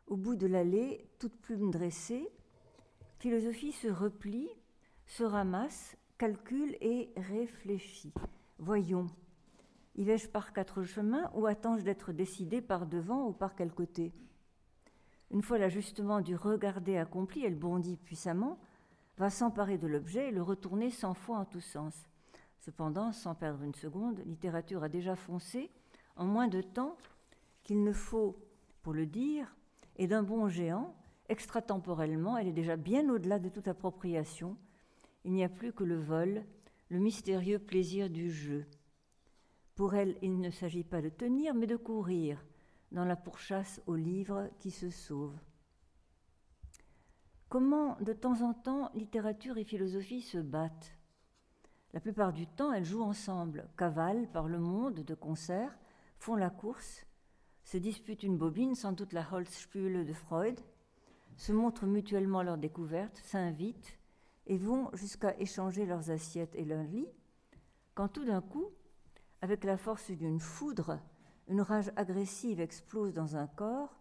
au 0.06 0.16
bout 0.16 0.36
de 0.36 0.46
l'allée, 0.46 1.08
toute 1.18 1.36
plume 1.36 1.70
dressée, 1.70 2.28
philosophie 3.18 3.72
se 3.72 3.88
replie, 3.88 4.48
se 5.06 5.24
ramasse, 5.24 5.96
calcule 6.18 6.76
et 6.80 7.10
réfléchit. 7.16 8.12
Voyons, 8.58 9.06
y 9.96 10.04
vais-je 10.04 10.28
par 10.28 10.52
quatre 10.52 10.82
chemins 10.82 11.30
ou 11.34 11.46
attends-je 11.46 11.84
d'être 11.84 12.12
décidé 12.12 12.60
par 12.60 12.86
devant 12.86 13.26
ou 13.26 13.32
par 13.32 13.54
quel 13.54 13.72
côté? 13.72 14.12
Une 15.30 15.42
fois 15.42 15.58
l'ajustement 15.58 16.20
du 16.20 16.36
regarder 16.36 16.96
accompli, 16.96 17.44
elle 17.44 17.58
bondit 17.58 17.96
puissamment, 17.96 18.58
va 19.18 19.30
s'emparer 19.30 19.78
de 19.78 19.86
l'objet 19.86 20.28
et 20.28 20.32
le 20.32 20.42
retourner 20.42 20.90
cent 20.90 21.14
fois 21.14 21.38
en 21.38 21.44
tous 21.44 21.60
sens. 21.60 22.08
Cependant, 22.58 23.12
sans 23.12 23.34
perdre 23.34 23.62
une 23.62 23.74
seconde, 23.74 24.22
littérature 24.26 24.82
a 24.82 24.88
déjà 24.88 25.16
foncé 25.16 25.70
en 26.16 26.26
moins 26.26 26.48
de 26.48 26.62
temps 26.62 26.96
qu'il 27.62 27.82
ne 27.82 27.92
faut 27.92 28.36
pour 28.82 28.92
le 28.92 29.06
dire, 29.06 29.54
et 29.96 30.06
d'un 30.06 30.22
bon 30.22 30.48
géant, 30.48 30.94
extratemporellement, 31.28 32.36
elle 32.36 32.48
est 32.48 32.52
déjà 32.52 32.76
bien 32.76 33.08
au-delà 33.08 33.38
de 33.38 33.48
toute 33.48 33.66
appropriation. 33.66 34.56
Il 35.26 35.32
n'y 35.32 35.42
a 35.42 35.48
plus 35.48 35.72
que 35.72 35.82
le 35.82 35.98
vol, 35.98 36.44
le 36.88 37.00
mystérieux 37.00 37.58
plaisir 37.58 38.08
du 38.08 38.30
jeu. 38.30 38.64
Pour 39.74 39.96
elle, 39.96 40.16
il 40.22 40.38
ne 40.38 40.50
s'agit 40.50 40.84
pas 40.84 41.02
de 41.02 41.08
tenir, 41.08 41.52
mais 41.52 41.66
de 41.66 41.74
courir 41.74 42.46
dans 42.92 43.04
la 43.04 43.16
pourchasse 43.16 43.82
aux 43.88 43.96
livres 43.96 44.48
qui 44.60 44.70
se 44.70 44.88
sauvent. 44.88 45.36
Comment, 47.48 47.96
de 48.00 48.12
temps 48.12 48.40
en 48.42 48.54
temps, 48.54 48.92
littérature 48.94 49.58
et 49.58 49.64
philosophie 49.64 50.22
se 50.22 50.38
battent? 50.38 50.96
La 51.92 51.98
plupart 51.98 52.32
du 52.32 52.46
temps, 52.46 52.72
elles 52.72 52.84
jouent 52.84 53.02
ensemble, 53.02 53.68
cavalent 53.76 54.26
par 54.26 54.46
le 54.46 54.60
monde 54.60 55.00
de 55.00 55.14
concert, 55.16 55.76
font 56.20 56.36
la 56.36 56.50
course, 56.50 57.04
se 57.64 57.78
disputent 57.78 58.22
une 58.22 58.38
bobine, 58.38 58.76
sans 58.76 58.92
doute 58.92 59.12
la 59.12 59.26
Holzspule 59.32 60.06
de 60.06 60.12
Freud, 60.12 60.60
se 61.36 61.52
montrent 61.52 61.86
mutuellement 61.86 62.44
leurs 62.44 62.58
découvertes, 62.58 63.20
s'invitent 63.24 63.98
et 64.46 64.58
vont 64.58 64.90
jusqu'à 64.94 65.38
échanger 65.38 65.86
leurs 65.86 66.10
assiettes 66.10 66.54
et 66.54 66.64
leurs 66.64 66.84
lits, 66.84 67.08
quand 67.94 68.08
tout 68.08 68.24
d'un 68.24 68.40
coup, 68.40 68.70
avec 69.40 69.64
la 69.64 69.76
force 69.76 70.10
d'une 70.10 70.40
foudre, 70.40 71.00
une 71.48 71.60
rage 71.60 71.90
agressive 71.96 72.60
explose 72.60 73.12
dans 73.14 73.36
un 73.36 73.46
corps, 73.46 73.96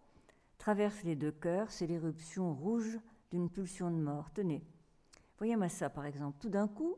traverse 0.58 1.02
les 1.02 1.16
deux 1.16 1.32
cœurs, 1.32 1.70
c'est 1.70 1.86
l'éruption 1.86 2.54
rouge 2.54 2.98
d'une 3.30 3.50
pulsion 3.50 3.90
de 3.90 3.96
mort. 3.96 4.30
Tenez, 4.32 4.64
voyez-moi 5.38 5.68
ça 5.68 5.90
par 5.90 6.06
exemple. 6.06 6.38
Tout 6.40 6.48
d'un 6.48 6.68
coup, 6.68 6.96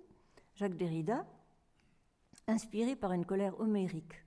Jacques 0.54 0.76
Derrida, 0.76 1.26
inspiré 2.46 2.96
par 2.96 3.12
une 3.12 3.26
colère 3.26 3.58
homérique, 3.60 4.24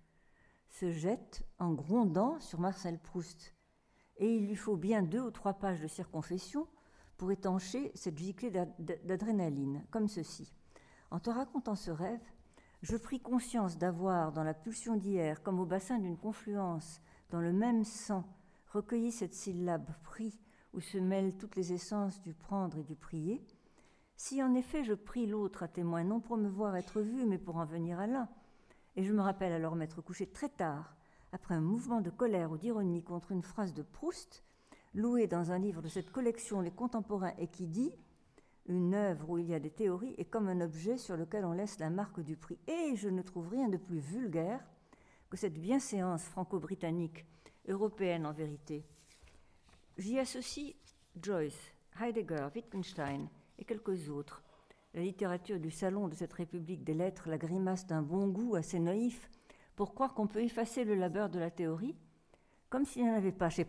se 0.69 0.91
jette 0.91 1.43
en 1.59 1.73
grondant 1.73 2.39
sur 2.39 2.59
Marcel 2.59 2.99
Proust. 2.99 3.53
Et 4.17 4.35
il 4.35 4.47
lui 4.47 4.55
faut 4.55 4.77
bien 4.77 5.03
deux 5.03 5.21
ou 5.21 5.31
trois 5.31 5.53
pages 5.53 5.81
de 5.81 5.87
circonfession 5.87 6.67
pour 7.21 7.31
étancher 7.31 7.91
cette 7.93 8.17
giclée 8.17 8.49
d'adrénaline, 8.49 9.85
comme 9.91 10.07
ceci. 10.07 10.51
En 11.11 11.19
te 11.19 11.29
racontant 11.29 11.75
ce 11.75 11.91
rêve, 11.91 12.31
je 12.81 12.97
pris 12.97 13.19
conscience 13.19 13.77
d'avoir, 13.77 14.31
dans 14.31 14.43
la 14.43 14.55
pulsion 14.55 14.95
d'hier, 14.95 15.43
comme 15.43 15.59
au 15.59 15.67
bassin 15.67 15.99
d'une 15.99 16.17
confluence, 16.17 16.99
dans 17.29 17.39
le 17.39 17.53
même 17.53 17.83
sang, 17.83 18.23
recueilli 18.71 19.11
cette 19.11 19.35
syllabe 19.35 19.91
pris, 20.01 20.41
où 20.73 20.81
se 20.81 20.97
mêlent 20.97 21.37
toutes 21.37 21.55
les 21.55 21.73
essences 21.73 22.19
du 22.23 22.33
prendre 22.33 22.79
et 22.79 22.83
du 22.83 22.95
prier. 22.95 23.45
Si 24.15 24.41
en 24.41 24.55
effet 24.55 24.83
je 24.83 24.95
prie 24.95 25.27
l'autre 25.27 25.61
à 25.61 25.67
témoin, 25.67 26.03
non 26.03 26.21
pour 26.21 26.37
me 26.37 26.49
voir 26.49 26.75
être 26.75 27.01
vu, 27.01 27.27
mais 27.27 27.37
pour 27.37 27.57
en 27.57 27.65
venir 27.65 27.99
à 27.99 28.07
l'un, 28.07 28.29
et 28.95 29.03
je 29.03 29.13
me 29.13 29.21
rappelle 29.21 29.53
alors 29.53 29.75
m'être 29.75 30.01
couché 30.01 30.25
très 30.25 30.49
tard, 30.49 30.95
après 31.33 31.53
un 31.53 31.61
mouvement 31.61 32.01
de 32.01 32.09
colère 32.09 32.51
ou 32.51 32.57
d'ironie 32.57 33.03
contre 33.03 33.31
une 33.31 33.43
phrase 33.43 33.75
de 33.75 33.83
Proust, 33.83 34.43
louée 34.93 35.27
dans 35.27 35.51
un 35.51 35.59
livre 35.59 35.81
de 35.81 35.87
cette 35.87 36.11
collection 36.11 36.61
Les 36.61 36.71
Contemporains 36.71 37.33
et 37.37 37.47
qui 37.47 37.67
dit 37.67 37.93
Une 38.65 38.93
œuvre 38.93 39.29
où 39.29 39.37
il 39.37 39.47
y 39.47 39.53
a 39.53 39.59
des 39.59 39.71
théories 39.71 40.15
est 40.17 40.25
comme 40.25 40.47
un 40.47 40.61
objet 40.61 40.97
sur 40.97 41.17
lequel 41.17 41.45
on 41.45 41.53
laisse 41.53 41.79
la 41.79 41.89
marque 41.89 42.19
du 42.19 42.35
prix. 42.35 42.59
Et 42.67 42.95
je 42.95 43.09
ne 43.09 43.21
trouve 43.21 43.49
rien 43.49 43.69
de 43.69 43.77
plus 43.77 43.99
vulgaire 43.99 44.63
que 45.29 45.37
cette 45.37 45.59
bienséance 45.59 46.23
franco-britannique, 46.23 47.25
européenne 47.67 48.25
en 48.25 48.33
vérité. 48.33 48.85
J'y 49.97 50.19
associe 50.19 50.75
Joyce, 51.21 51.73
Heidegger, 51.99 52.47
Wittgenstein 52.53 53.27
et 53.57 53.65
quelques 53.65 54.09
autres 54.09 54.43
la 54.93 55.01
littérature 55.01 55.59
du 55.59 55.71
salon 55.71 56.07
de 56.07 56.15
cette 56.15 56.33
République 56.33 56.83
des 56.83 56.93
lettres, 56.93 57.29
la 57.29 57.37
grimace 57.37 57.87
d'un 57.87 58.01
bon 58.01 58.27
goût 58.27 58.55
assez 58.55 58.79
naïf 58.79 59.29
pour 59.75 59.93
croire 59.93 60.13
qu'on 60.13 60.27
peut 60.27 60.43
effacer 60.43 60.83
le 60.83 60.95
labeur 60.95 61.29
de 61.29 61.39
la 61.39 61.49
théorie, 61.49 61.95
comme 62.69 62.85
s'il 62.85 63.03
n'y 63.03 63.09
en 63.09 63.15
avait 63.15 63.31
pas 63.31 63.49
chez 63.49 63.65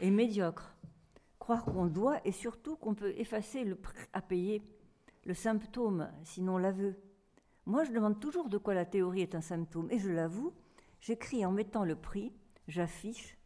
et 0.00 0.10
médiocre. 0.10 0.76
Croire 1.38 1.64
qu'on 1.64 1.86
doit 1.86 2.20
et 2.26 2.32
surtout 2.32 2.76
qu'on 2.76 2.94
peut 2.94 3.14
effacer 3.16 3.64
le 3.64 3.74
prr 3.74 3.94
à 4.12 4.20
payer, 4.20 4.62
le 5.24 5.34
symptôme, 5.34 6.10
sinon 6.24 6.58
l'aveu. 6.58 6.96
Moi, 7.66 7.84
je 7.84 7.92
demande 7.92 8.20
toujours 8.20 8.48
de 8.48 8.58
quoi 8.58 8.74
la 8.74 8.84
théorie 8.84 9.22
est 9.22 9.34
un 9.34 9.40
symptôme, 9.40 9.90
et 9.90 9.98
je 9.98 10.10
l'avoue, 10.10 10.52
j'écris 11.00 11.44
en 11.44 11.52
mettant 11.52 11.84
le 11.84 11.96
prix, 11.96 12.32
j'affiche, 12.68 13.38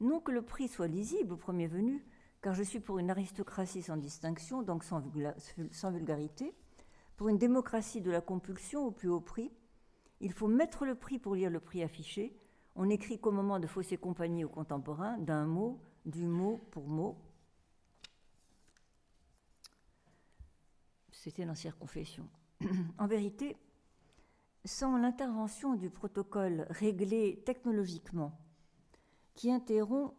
non 0.00 0.20
que 0.20 0.32
le 0.32 0.42
prix 0.42 0.68
soit 0.68 0.86
lisible 0.86 1.32
au 1.32 1.36
premier 1.36 1.66
venu, 1.66 2.04
car 2.40 2.54
je 2.54 2.62
suis 2.62 2.80
pour 2.80 2.98
une 2.98 3.10
aristocratie 3.10 3.82
sans 3.82 3.96
distinction, 3.96 4.62
donc 4.62 4.84
sans, 4.84 5.00
vulgarité, 5.90 6.54
pour 7.16 7.28
une 7.28 7.38
démocratie 7.38 8.00
de 8.00 8.10
la 8.10 8.20
compulsion 8.20 8.86
au 8.86 8.90
plus 8.90 9.08
haut 9.08 9.20
prix. 9.20 9.50
Il 10.20 10.32
faut 10.32 10.48
mettre 10.48 10.84
le 10.84 10.94
prix 10.94 11.18
pour 11.18 11.34
lire 11.34 11.50
le 11.50 11.60
prix 11.60 11.82
affiché. 11.82 12.36
On 12.80 12.86
n'écrit 12.86 13.18
qu'au 13.18 13.32
moment 13.32 13.58
de 13.58 13.66
fausser 13.66 13.98
compagnie 13.98 14.44
aux 14.44 14.48
contemporains, 14.48 15.18
d'un 15.18 15.46
mot, 15.46 15.80
du 16.06 16.28
mot 16.28 16.58
pour 16.70 16.86
mot. 16.86 17.18
C'était 21.10 21.44
l'ancienne 21.44 21.72
confession. 21.72 22.28
en 22.98 23.08
vérité, 23.08 23.56
sans 24.64 24.96
l'intervention 24.96 25.74
du 25.74 25.90
protocole 25.90 26.68
réglé 26.70 27.42
technologiquement, 27.44 28.38
qui 29.34 29.50
interrompt 29.50 30.14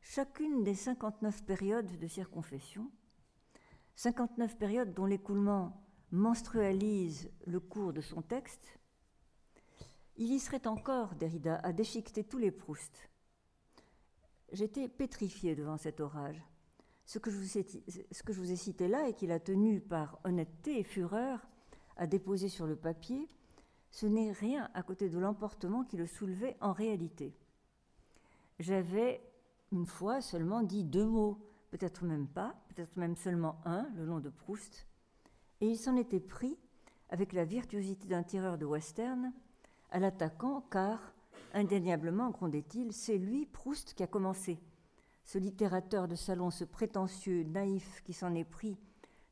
chacune 0.00 0.64
des 0.64 0.74
59 0.74 1.44
périodes 1.44 1.98
de 1.98 2.06
circonfession, 2.06 2.90
59 3.96 4.56
périodes 4.56 4.94
dont 4.94 5.04
l'écoulement 5.04 5.84
menstrualise 6.10 7.30
le 7.44 7.60
cours 7.60 7.92
de 7.92 8.00
son 8.00 8.22
texte, 8.22 8.78
il 10.22 10.32
y 10.32 10.38
serait 10.38 10.68
encore, 10.68 11.16
Derrida, 11.16 11.56
à 11.64 11.72
déchiqueter 11.72 12.22
tous 12.22 12.38
les 12.38 12.52
Proust. 12.52 13.10
J'étais 14.52 14.88
pétrifié 14.88 15.56
devant 15.56 15.76
cet 15.76 15.98
orage. 15.98 16.40
Ce 17.06 17.18
que, 17.18 17.28
je 17.28 17.36
vous 17.36 18.52
ai, 18.52 18.56
cité 18.56 18.86
là 18.86 19.08
et 19.08 19.14
qu'il 19.14 19.32
a 19.32 19.40
tenu 19.40 19.80
par 19.80 20.20
honnêteté 20.22 20.78
et 20.78 20.84
fureur 20.84 21.40
à 21.96 22.06
déposer 22.06 22.48
sur 22.48 22.68
le 22.68 22.76
papier, 22.76 23.26
ce 23.90 24.06
n'est 24.06 24.30
rien 24.30 24.70
à 24.74 24.84
côté 24.84 25.08
de 25.08 25.18
l'emportement 25.18 25.82
qui 25.82 25.96
le 25.96 26.06
soulevait 26.06 26.56
en 26.60 26.72
réalité. 26.72 27.34
J'avais 28.60 29.20
une 29.72 29.86
fois 29.86 30.20
seulement 30.20 30.62
dit 30.62 30.84
deux 30.84 31.04
mots, 31.04 31.38
peut-être 31.72 32.04
même 32.04 32.28
pas, 32.28 32.54
peut-être 32.68 32.96
même 32.96 33.16
seulement 33.16 33.60
un, 33.64 33.88
le 33.96 34.06
nom 34.06 34.20
de 34.20 34.28
Proust, 34.28 34.86
et 35.60 35.66
il 35.66 35.76
s'en 35.76 35.96
était 35.96 36.20
pris, 36.20 36.56
avec 37.08 37.32
la 37.32 37.44
virtuosité 37.44 38.06
d'un 38.06 38.22
tireur 38.22 38.56
de 38.56 38.64
western, 38.64 39.32
à 39.92 40.00
l'attaquant, 40.00 40.62
car, 40.70 41.14
indéniablement, 41.54 42.30
grondait-il, 42.30 42.92
c'est 42.92 43.18
lui, 43.18 43.46
Proust, 43.46 43.94
qui 43.94 44.02
a 44.02 44.08
commencé. 44.08 44.58
Ce 45.24 45.38
littérateur 45.38 46.08
de 46.08 46.16
salon, 46.16 46.50
ce 46.50 46.64
prétentieux, 46.64 47.44
naïf, 47.44 48.02
qui 48.02 48.12
s'en 48.12 48.34
est 48.34 48.44
pris, 48.44 48.76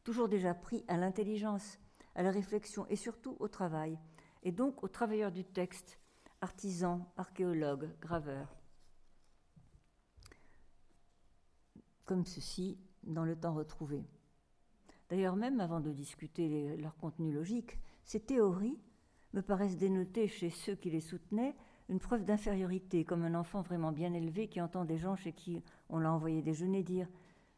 toujours 0.05 0.29
déjà 0.29 0.55
pris 0.55 0.85
à 0.87 0.97
l'intelligence, 0.97 1.79
à 2.15 2.23
la 2.23 2.31
réflexion 2.31 2.87
et 2.89 2.97
surtout 2.97 3.37
au 3.41 3.49
travail, 3.49 3.99
et 4.45 4.53
donc 4.53 4.85
aux 4.85 4.89
travailleurs 4.89 5.33
du 5.33 5.45
texte, 5.45 5.99
artisans, 6.41 7.05
archéologues, 7.17 7.91
graveurs. 8.01 8.61
comme 12.11 12.27
ceci 12.27 12.77
dans 13.05 13.25
le 13.25 13.37
temps 13.37 13.55
retrouvé. 13.55 14.05
D'ailleurs, 15.11 15.37
même 15.37 15.61
avant 15.61 15.79
de 15.79 15.93
discuter 15.93 16.77
leur 16.77 16.97
contenu 16.97 17.33
logique, 17.33 17.79
ces 18.03 18.19
théories 18.19 18.81
me 19.33 19.43
paraissent 19.43 19.77
dénoter 19.77 20.29
chez 20.29 20.51
ceux 20.51 20.75
qui 20.75 20.91
les 20.91 21.01
soutenaient 21.01 21.55
une 21.89 21.99
preuve 21.99 22.25
d'infériorité, 22.25 23.05
comme 23.05 23.25
un 23.25 23.35
enfant 23.35 23.63
vraiment 23.63 23.91
bien 23.91 24.15
élevé 24.15 24.49
qui 24.49 24.61
entend 24.61 24.85
des 24.85 24.97
gens 24.97 25.17
chez 25.17 25.33
qui 25.33 25.63
on 25.89 25.99
l'a 25.99 26.13
envoyé 26.13 26.41
déjeuner 26.41 26.83
dire 26.83 27.09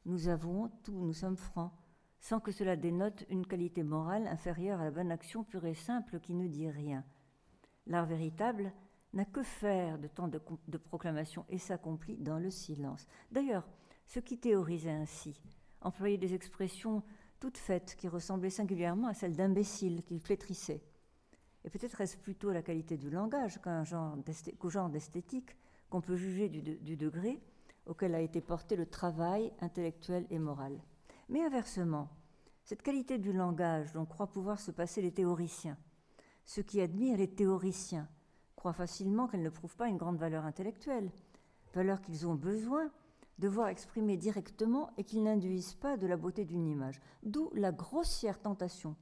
Nous 0.06 0.28
avons 0.28 0.70
tout, 0.82 1.04
nous 1.04 1.12
sommes 1.12 1.36
francs, 1.36 1.72
sans 2.18 2.40
que 2.40 2.52
cela 2.52 2.76
dénote 2.76 3.26
une 3.28 3.46
qualité 3.46 3.82
morale 3.82 4.26
inférieure 4.26 4.80
à 4.80 4.84
la 4.84 4.90
bonne 4.90 5.10
action 5.10 5.44
pure 5.44 5.66
et 5.66 5.74
simple 5.74 6.18
qui 6.20 6.34
ne 6.34 6.48
dit 6.48 6.70
rien. 6.70 7.04
L'art 7.86 8.06
véritable 8.06 8.72
n'a 9.12 9.24
que 9.24 9.42
faire 9.42 9.98
de 9.98 10.08
tant 10.08 10.28
de, 10.28 10.78
proclamations 10.78 11.44
et 11.50 11.58
s'accomplit 11.58 12.16
dans 12.16 12.38
le 12.38 12.50
silence. 12.50 13.06
D'ailleurs, 13.30 13.68
ceux 14.06 14.20
qui 14.20 14.38
théorisaient 14.38 14.90
ainsi 14.90 15.42
employaient 15.82 16.16
des 16.16 16.34
expressions 16.34 17.02
toute 17.40 17.58
faite, 17.58 17.96
qui 17.96 18.06
ressemblait 18.06 18.50
singulièrement 18.50 19.08
à 19.08 19.14
celle 19.14 19.34
d'imbécile 19.34 20.04
qu'il 20.04 20.20
flétrissait. 20.20 20.80
Et 21.64 21.70
peut-être 21.70 22.00
est-ce 22.00 22.16
plutôt 22.16 22.50
la 22.50 22.62
qualité 22.62 22.96
du 22.96 23.10
langage 23.10 23.60
qu'un 23.60 23.84
genre 23.84 24.16
d'esthétique 24.16 25.56
qu'on 25.90 26.00
peut 26.00 26.16
juger 26.16 26.48
du, 26.48 26.62
du 26.62 26.96
degré 26.96 27.40
auquel 27.86 28.14
a 28.14 28.20
été 28.20 28.40
porté 28.40 28.76
le 28.76 28.86
travail 28.86 29.52
intellectuel 29.60 30.26
et 30.30 30.38
moral. 30.38 30.80
Mais 31.28 31.42
inversement, 31.42 32.08
cette 32.64 32.82
qualité 32.82 33.18
du 33.18 33.32
langage 33.32 33.92
dont 33.92 34.06
croient 34.06 34.30
pouvoir 34.30 34.60
se 34.60 34.70
passer 34.70 35.02
les 35.02 35.12
théoriciens, 35.12 35.76
ceux 36.44 36.62
qui 36.62 36.80
admirent 36.80 37.16
les 37.16 37.30
théoriciens, 37.30 38.08
croient 38.56 38.72
facilement 38.72 39.26
qu'elle 39.26 39.42
ne 39.42 39.50
prouve 39.50 39.76
pas 39.76 39.88
une 39.88 39.96
grande 39.96 40.18
valeur 40.18 40.44
intellectuelle, 40.44 41.10
valeur 41.74 42.00
qu'ils 42.00 42.26
ont 42.26 42.34
besoin 42.34 42.90
de 43.38 43.48
voir 43.48 43.68
exprimée 43.68 44.16
directement 44.16 44.90
et 44.96 45.04
qu'ils 45.04 45.24
n'induisent 45.24 45.74
pas 45.74 45.96
de 45.96 46.06
la 46.06 46.16
beauté 46.16 46.44
d'une 46.44 46.66
image. 46.66 47.00
D'où 47.24 47.50
la 47.54 47.72
grossière 47.72 48.40
tentation 48.40 48.94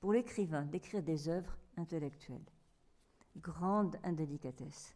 pour 0.00 0.12
l'écrivain 0.12 0.64
d'écrire 0.66 1.02
des 1.02 1.28
œuvres 1.28 1.58
intellectuelles. 1.78 2.50
Grande 3.36 3.96
indélicatesse. 4.02 4.94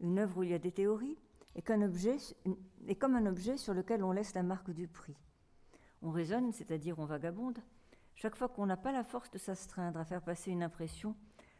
Une 0.00 0.18
œuvre 0.18 0.38
où 0.38 0.42
il 0.42 0.50
y 0.50 0.54
a 0.54 0.58
des 0.58 0.72
théories 0.72 1.18
est, 1.54 1.68
est 1.68 2.94
comme 2.96 3.16
un 3.16 3.26
objet 3.26 3.56
sur 3.56 3.74
lequel 3.74 4.04
on 4.04 4.12
laisse 4.12 4.34
la 4.34 4.42
marque 4.42 4.70
du 4.70 4.88
prix. 4.88 5.16
On 6.02 6.10
raisonne, 6.10 6.52
c'est-à-dire 6.52 6.98
on 6.98 7.04
vagabonde, 7.04 7.58
chaque 8.14 8.36
fois 8.36 8.48
qu'on 8.48 8.66
n'a 8.66 8.76
pas 8.76 8.92
la 8.92 9.04
force 9.04 9.30
de 9.30 9.38
s'astreindre 9.38 9.98
à 9.98 10.04
faire 10.04 10.22
passer 10.22 10.50
une 10.50 10.62
impression 10.62 11.16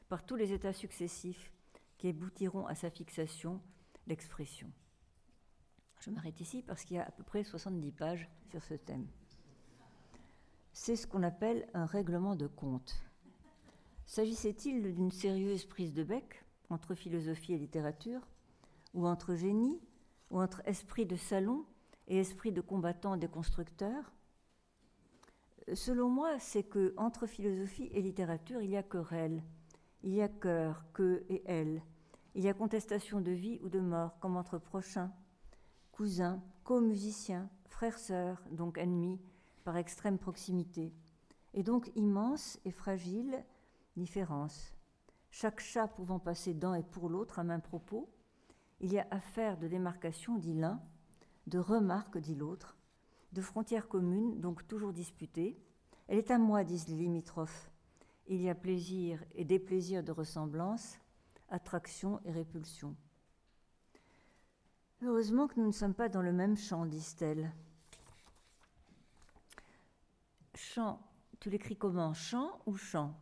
par 0.08 0.24
tous 0.24 0.36
les 0.36 0.52
états 0.52 0.72
successifs 0.72 1.52
qui 1.96 2.08
aboutiront 2.08 2.66
à 2.66 2.74
sa 2.74 2.90
fixation, 2.90 3.60
l'expression. 4.06 4.70
Je 6.00 6.10
m'arrête 6.10 6.40
ici 6.40 6.62
parce 6.62 6.84
qu'il 6.84 6.96
y 6.96 7.00
a 7.00 7.06
à 7.06 7.10
peu 7.12 7.22
près 7.22 7.44
70 7.44 7.92
pages 7.92 8.28
sur 8.50 8.62
ce 8.62 8.74
thème. 8.74 9.06
C'est 10.72 10.96
ce 10.96 11.06
qu'on 11.06 11.22
appelle 11.22 11.68
un 11.74 11.86
règlement 11.86 12.34
de 12.34 12.48
compte. 12.48 12.94
S'agissait-il 14.06 14.94
d'une 14.94 15.10
sérieuse 15.10 15.64
prise 15.64 15.94
de 15.94 16.04
bec 16.04 16.44
entre 16.70 16.94
philosophie 16.94 17.54
et 17.54 17.58
littérature, 17.58 18.20
ou 18.94 19.06
entre 19.06 19.34
génie, 19.34 19.80
ou 20.30 20.40
entre 20.40 20.62
esprit 20.66 21.06
de 21.06 21.16
salon 21.16 21.64
et 22.08 22.18
esprit 22.18 22.52
de 22.52 22.60
combattant 22.60 23.16
des 23.16 23.28
constructeurs? 23.28 24.12
Selon 25.74 26.08
moi, 26.08 26.38
c'est 26.38 26.64
que 26.64 26.92
entre 26.96 27.26
philosophie 27.26 27.88
et 27.92 28.02
littérature, 28.02 28.60
il 28.60 28.70
y 28.70 28.76
a 28.76 28.82
querelle, 28.82 29.42
il 30.02 30.12
y 30.12 30.20
a 30.20 30.28
cœur, 30.28 30.84
que 30.92 31.24
et 31.28 31.42
elle, 31.46 31.82
il 32.34 32.42
y 32.42 32.48
a 32.48 32.54
contestation 32.54 33.20
de 33.20 33.30
vie 33.30 33.60
ou 33.62 33.68
de 33.68 33.80
mort, 33.80 34.18
comme 34.18 34.36
entre 34.36 34.58
prochains, 34.58 35.12
cousins, 35.92 36.42
co-musiciens, 36.64 37.48
frères-sœurs, 37.66 38.42
donc 38.50 38.78
ennemis, 38.78 39.20
par 39.64 39.76
extrême 39.76 40.18
proximité, 40.18 40.92
et 41.54 41.62
donc 41.62 41.90
immense 41.94 42.58
et 42.64 42.72
fragile 42.72 43.44
différence. 43.96 44.72
Chaque 45.30 45.60
chat 45.60 45.88
pouvant 45.88 46.18
passer 46.18 46.54
d'un 46.54 46.74
et 46.74 46.82
pour 46.82 47.08
l'autre 47.08 47.38
à 47.38 47.44
main 47.44 47.60
propos, 47.60 48.10
il 48.80 48.92
y 48.92 48.98
a 48.98 49.06
affaire 49.10 49.56
de 49.58 49.68
démarcation, 49.68 50.36
dit 50.36 50.54
l'un, 50.54 50.80
de 51.46 51.58
remarque, 51.58 52.18
dit 52.18 52.34
l'autre, 52.34 52.76
de 53.32 53.40
frontières 53.40 53.88
communes, 53.88 54.40
donc 54.40 54.66
toujours 54.68 54.92
disputées. 54.92 55.58
Elle 56.08 56.18
est 56.18 56.30
à 56.30 56.38
moi, 56.38 56.64
disent 56.64 56.88
les 56.88 56.96
limitrophes. 56.96 57.70
Il 58.26 58.40
y 58.42 58.50
a 58.50 58.54
plaisir 58.54 59.24
et 59.34 59.44
déplaisir 59.44 60.02
de 60.02 60.12
ressemblance, 60.12 60.98
attraction 61.48 62.20
et 62.24 62.32
répulsion. 62.32 62.94
Heureusement 65.02 65.48
que 65.48 65.58
nous 65.58 65.66
ne 65.66 65.72
sommes 65.72 65.94
pas 65.94 66.08
dans 66.08 66.22
le 66.22 66.32
même 66.32 66.56
champ, 66.56 66.86
disent-elles. 66.86 67.52
Champ, 70.54 71.00
tu 71.40 71.50
l'écris 71.50 71.76
comment? 71.76 72.14
Champ 72.14 72.60
ou 72.66 72.76
champ? 72.76 73.14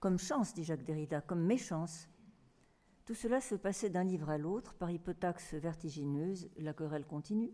Comme 0.00 0.18
chance, 0.18 0.54
dit 0.54 0.64
Jacques 0.64 0.84
Derrida, 0.84 1.20
comme 1.20 1.42
méchance. 1.42 2.08
Tout 3.06 3.14
cela 3.14 3.40
se 3.40 3.54
passait 3.54 3.88
d'un 3.88 4.04
livre 4.04 4.28
à 4.28 4.36
l'autre 4.36 4.74
par 4.74 4.90
hypotaxe 4.90 5.54
vertigineuse, 5.54 6.50
la 6.58 6.74
querelle 6.74 7.06
continue. 7.06 7.52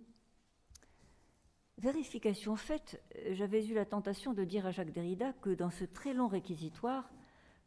Vérification 1.78 2.56
faite, 2.56 3.02
j'avais 3.30 3.66
eu 3.66 3.74
la 3.74 3.84
tentation 3.84 4.34
de 4.34 4.44
dire 4.44 4.66
à 4.66 4.70
Jacques 4.70 4.92
Derrida 4.92 5.32
que 5.34 5.50
dans 5.50 5.70
ce 5.70 5.84
très 5.84 6.14
long 6.14 6.28
réquisitoire, 6.28 7.10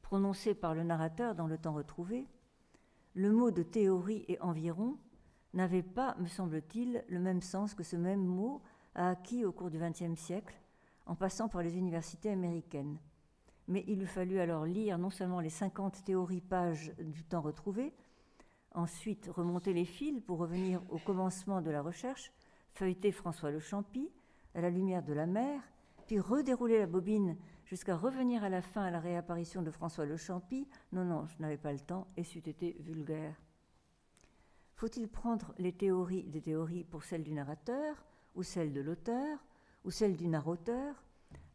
prononcé 0.02 0.54
par 0.54 0.76
le 0.76 0.84
narrateur 0.84 1.36
dans 1.36 1.48
le 1.48 1.58
temps 1.58 1.74
retrouvé, 1.74 2.28
le 3.14 3.32
mot 3.32 3.52
de 3.52 3.64
théorie 3.64 4.26
et 4.28 4.40
environ 4.42 4.98
n'avait 5.54 5.84
pas, 5.84 6.16
me 6.20 6.28
semble-t-il, 6.28 7.04
le 7.08 7.20
même 7.20 7.42
sens 7.42 7.74
que 7.74 7.84
ce 7.84 7.96
même 7.96 8.26
mot 8.26 8.62
a 8.94 9.10
acquis 9.10 9.46
au 9.46 9.52
cours 9.52 9.70
du 9.70 9.80
XXe 9.80 10.20
siècle, 10.20 10.60
en 11.06 11.16
passant 11.16 11.48
par 11.48 11.64
les 11.64 11.78
universités 11.78 12.30
américaines. 12.30 12.98
Mais 13.68 13.84
il 13.88 14.02
eût 14.02 14.08
fallu 14.08 14.40
alors 14.40 14.66
lire 14.66 14.98
non 14.98 15.10
seulement 15.10 15.40
les 15.40 15.50
50 15.50 16.04
théories 16.04 16.42
pages 16.42 16.94
du 17.00 17.24
temps 17.24 17.42
retrouvé, 17.42 17.94
ensuite 18.74 19.30
remonter 19.34 19.74
les 19.74 19.86
fils 19.86 20.22
pour 20.22 20.38
revenir 20.38 20.82
au 20.90 21.00
commencement 21.00 21.62
de 21.62 21.72
la 21.72 21.82
recherche, 21.82 22.32
feuilleter 22.74 23.12
François 23.12 23.52
Le 23.52 23.60
Champy 23.60 24.12
à 24.54 24.62
la 24.62 24.70
lumière 24.70 25.04
de 25.04 25.14
la 25.14 25.26
mer, 25.26 25.62
puis 26.06 26.20
redérouler 26.20 26.80
la 26.80 26.86
bobine 26.86 27.36
jusqu'à 27.66 27.96
revenir 27.96 28.44
à 28.44 28.50
la 28.50 28.62
fin 28.62 28.84
à 28.84 28.92
la 28.92 29.00
réapparition 29.00 29.62
de 29.62 29.72
François 29.72 30.06
Le 30.06 30.18
Champy. 30.18 30.68
Non, 30.92 31.04
non, 31.04 31.26
je 31.26 31.42
n'avais 31.42 31.58
pas 31.58 31.74
le 31.74 31.80
temps 31.80 32.08
et 32.16 32.24
c'eût 32.24 32.48
été 32.48 32.78
vulgaire. 32.80 33.36
Faut-il 34.76 35.08
prendre 35.08 35.54
les 35.58 35.72
théories 35.72 36.24
des 36.24 36.42
théories 36.42 36.84
pour 36.84 37.04
celles 37.04 37.24
du 37.24 37.34
narrateur, 37.34 38.06
ou 38.36 38.44
celles 38.44 38.74
de 38.74 38.82
l'auteur, 38.82 39.40
ou 39.86 39.92
celles 39.92 40.18
du 40.18 40.28
narrateur 40.28 41.05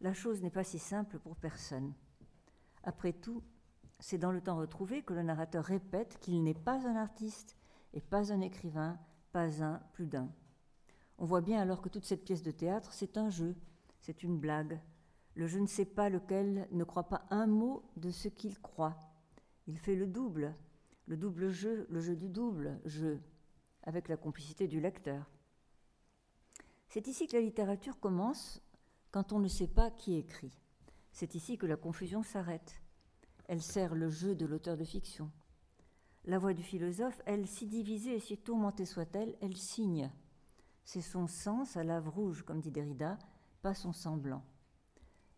La 0.00 0.14
chose 0.14 0.40
n'est 0.40 0.50
pas 0.50 0.64
si 0.64 0.78
simple 0.78 1.18
pour 1.18 1.36
personne. 1.36 1.92
Après 2.84 3.12
tout, 3.12 3.42
c'est 3.98 4.16
dans 4.16 4.32
le 4.32 4.40
temps 4.40 4.56
retrouvé 4.56 5.02
que 5.02 5.12
le 5.12 5.22
narrateur 5.22 5.62
répète 5.62 6.18
qu'il 6.20 6.42
n'est 6.42 6.54
pas 6.54 6.86
un 6.88 6.96
artiste 6.96 7.56
et 7.92 8.00
pas 8.00 8.32
un 8.32 8.40
écrivain, 8.40 8.98
pas 9.32 9.62
un 9.62 9.82
plus 9.92 10.06
d'un. 10.06 10.30
On 11.18 11.26
voit 11.26 11.42
bien 11.42 11.60
alors 11.60 11.82
que 11.82 11.90
toute 11.90 12.06
cette 12.06 12.24
pièce 12.24 12.42
de 12.42 12.50
théâtre, 12.50 12.94
c'est 12.94 13.18
un 13.18 13.28
jeu, 13.28 13.54
c'est 14.00 14.22
une 14.22 14.38
blague. 14.38 14.80
Le 15.34 15.46
je 15.46 15.58
ne 15.58 15.66
sais 15.66 15.84
pas 15.84 16.08
lequel 16.08 16.66
ne 16.72 16.84
croit 16.84 17.08
pas 17.08 17.26
un 17.28 17.46
mot 17.46 17.82
de 17.96 18.10
ce 18.10 18.28
qu'il 18.28 18.58
croit. 18.58 18.96
Il 19.66 19.78
fait 19.78 19.96
le 19.96 20.06
double, 20.06 20.54
le 21.06 21.18
double 21.18 21.50
jeu, 21.50 21.86
le 21.90 22.00
jeu 22.00 22.16
du 22.16 22.30
double 22.30 22.80
jeu, 22.86 23.20
avec 23.82 24.08
la 24.08 24.16
complicité 24.16 24.66
du 24.66 24.80
lecteur. 24.80 25.30
C'est 26.88 27.06
ici 27.06 27.28
que 27.28 27.36
la 27.36 27.42
littérature 27.42 28.00
commence 28.00 28.62
quand 29.10 29.32
on 29.32 29.38
ne 29.38 29.48
sait 29.48 29.68
pas 29.68 29.90
qui 29.90 30.16
écrit. 30.16 30.56
C'est 31.12 31.34
ici 31.34 31.58
que 31.58 31.66
la 31.66 31.76
confusion 31.76 32.22
s'arrête. 32.22 32.80
Elle 33.48 33.62
sert 33.62 33.94
le 33.94 34.08
jeu 34.08 34.34
de 34.34 34.46
l'auteur 34.46 34.76
de 34.76 34.84
fiction. 34.84 35.30
La 36.24 36.38
voix 36.38 36.54
du 36.54 36.62
philosophe, 36.62 37.20
elle, 37.26 37.46
si 37.46 37.66
divisée 37.66 38.16
et 38.16 38.20
si 38.20 38.36
tourmentée 38.36 38.84
soit-elle, 38.84 39.36
elle 39.40 39.56
signe. 39.56 40.10
C'est 40.84 41.00
son 41.00 41.26
sens 41.26 41.76
à 41.76 41.84
lave 41.84 42.08
rouge, 42.08 42.42
comme 42.42 42.60
dit 42.60 42.70
Derrida, 42.70 43.18
pas 43.62 43.74
son 43.74 43.92
semblant. 43.92 44.44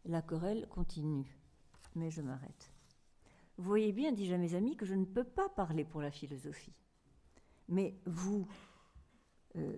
La 0.05 0.23
querelle 0.23 0.67
continue, 0.69 1.39
mais 1.95 2.11
je 2.11 2.21
m'arrête. 2.21 2.73
Voyez 3.59 3.93
bien, 3.93 4.13
dis-je 4.13 4.35
à 4.35 4.39
mes 4.39 4.55
amis, 4.55 4.77
que 4.77 4.87
je 4.87 4.95
ne 4.95 5.05
peux 5.05 5.25
pas 5.25 5.49
parler 5.49 5.85
pour 5.85 6.03
la 6.03 6.11
philosophie. 6.11 6.75
Mais 7.69 7.97
vous, 8.07 8.47
euh, 9.57 9.73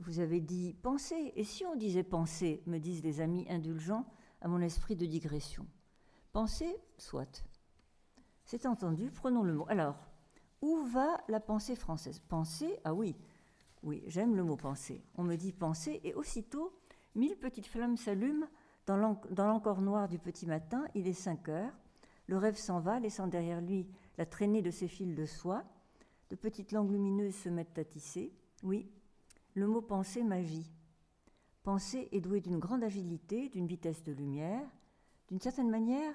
vous 0.00 0.20
avez 0.20 0.40
dit 0.40 0.74
penser. 0.82 1.32
Et 1.36 1.44
si 1.44 1.64
on 1.64 1.76
disait 1.76 2.02
penser, 2.02 2.62
me 2.66 2.78
disent 2.78 3.02
des 3.02 3.20
amis 3.20 3.46
indulgents 3.48 4.06
à 4.40 4.48
mon 4.48 4.60
esprit 4.60 4.96
de 4.96 5.06
digression 5.06 5.66
Penser, 6.32 6.76
soit. 6.98 7.44
C'est 8.44 8.66
entendu, 8.66 9.10
prenons 9.10 9.42
le 9.42 9.54
mot. 9.54 9.66
Alors, 9.68 9.96
où 10.60 10.82
va 10.84 11.20
la 11.28 11.40
pensée 11.40 11.74
française? 11.74 12.18
Penser, 12.18 12.78
ah 12.84 12.94
oui, 12.94 13.16
oui, 13.82 14.02
j'aime 14.06 14.36
le 14.36 14.44
mot 14.44 14.56
penser. 14.56 15.02
On 15.16 15.22
me 15.22 15.36
dit 15.36 15.52
penser, 15.52 16.00
et 16.04 16.14
aussitôt, 16.14 16.72
mille 17.14 17.36
petites 17.36 17.66
flammes 17.66 17.96
s'allument 17.96 18.46
dans 18.86 19.46
l'encore 19.46 19.82
noir 19.82 20.08
du 20.08 20.18
petit 20.18 20.46
matin. 20.46 20.86
Il 20.94 21.06
est 21.06 21.12
5 21.12 21.48
heures. 21.48 21.72
Le 22.26 22.36
rêve 22.36 22.56
s'en 22.56 22.80
va, 22.80 23.00
laissant 23.00 23.26
derrière 23.26 23.60
lui 23.60 23.86
la 24.16 24.26
traînée 24.26 24.62
de 24.62 24.70
ses 24.70 24.88
fils 24.88 25.14
de 25.14 25.26
soie. 25.26 25.64
De 26.30 26.36
petites 26.36 26.72
langues 26.72 26.90
lumineuses 26.90 27.36
se 27.36 27.48
mettent 27.48 27.78
à 27.78 27.84
tisser. 27.84 28.32
Oui, 28.62 28.90
le 29.58 29.66
mot 29.66 29.82
pensée 29.82 30.22
m'agit. 30.22 30.70
Pensée 31.64 32.08
est 32.12 32.20
douée 32.20 32.40
d'une 32.40 32.60
grande 32.60 32.84
agilité, 32.84 33.48
d'une 33.48 33.66
vitesse 33.66 34.04
de 34.04 34.12
lumière. 34.12 34.64
D'une 35.26 35.40
certaine 35.40 35.68
manière, 35.68 36.14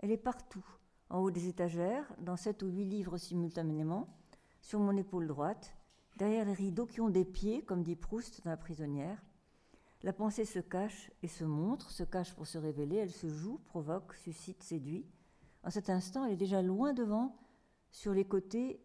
elle 0.00 0.10
est 0.10 0.18
partout, 0.18 0.64
en 1.08 1.20
haut 1.20 1.30
des 1.30 1.48
étagères, 1.48 2.04
dans 2.20 2.36
sept 2.36 2.62
ou 2.62 2.66
huit 2.66 2.84
livres 2.84 3.16
simultanément, 3.16 4.08
sur 4.60 4.78
mon 4.78 4.94
épaule 4.96 5.26
droite, 5.26 5.74
derrière 6.18 6.44
les 6.44 6.52
rideaux 6.52 6.86
qui 6.86 7.00
ont 7.00 7.08
des 7.08 7.24
pieds, 7.24 7.62
comme 7.62 7.82
dit 7.82 7.96
Proust 7.96 8.44
dans 8.44 8.50
La 8.50 8.56
prisonnière. 8.58 9.22
La 10.02 10.12
pensée 10.12 10.44
se 10.44 10.58
cache 10.58 11.10
et 11.22 11.28
se 11.28 11.44
montre, 11.44 11.90
se 11.90 12.02
cache 12.02 12.34
pour 12.34 12.46
se 12.46 12.58
révéler, 12.58 12.96
elle 12.96 13.10
se 13.10 13.28
joue, 13.28 13.58
provoque, 13.64 14.14
suscite, 14.14 14.62
séduit. 14.62 15.06
En 15.64 15.70
cet 15.70 15.88
instant, 15.88 16.26
elle 16.26 16.34
est 16.34 16.36
déjà 16.36 16.60
loin 16.60 16.92
devant, 16.92 17.36
sur 17.90 18.12
les 18.12 18.26
côtés. 18.26 18.80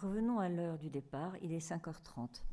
Revenons 0.00 0.38
à 0.38 0.48
l'heure 0.48 0.78
du 0.78 0.90
départ, 0.90 1.32
il 1.42 1.52
est 1.52 1.70
5h30. 1.70 2.44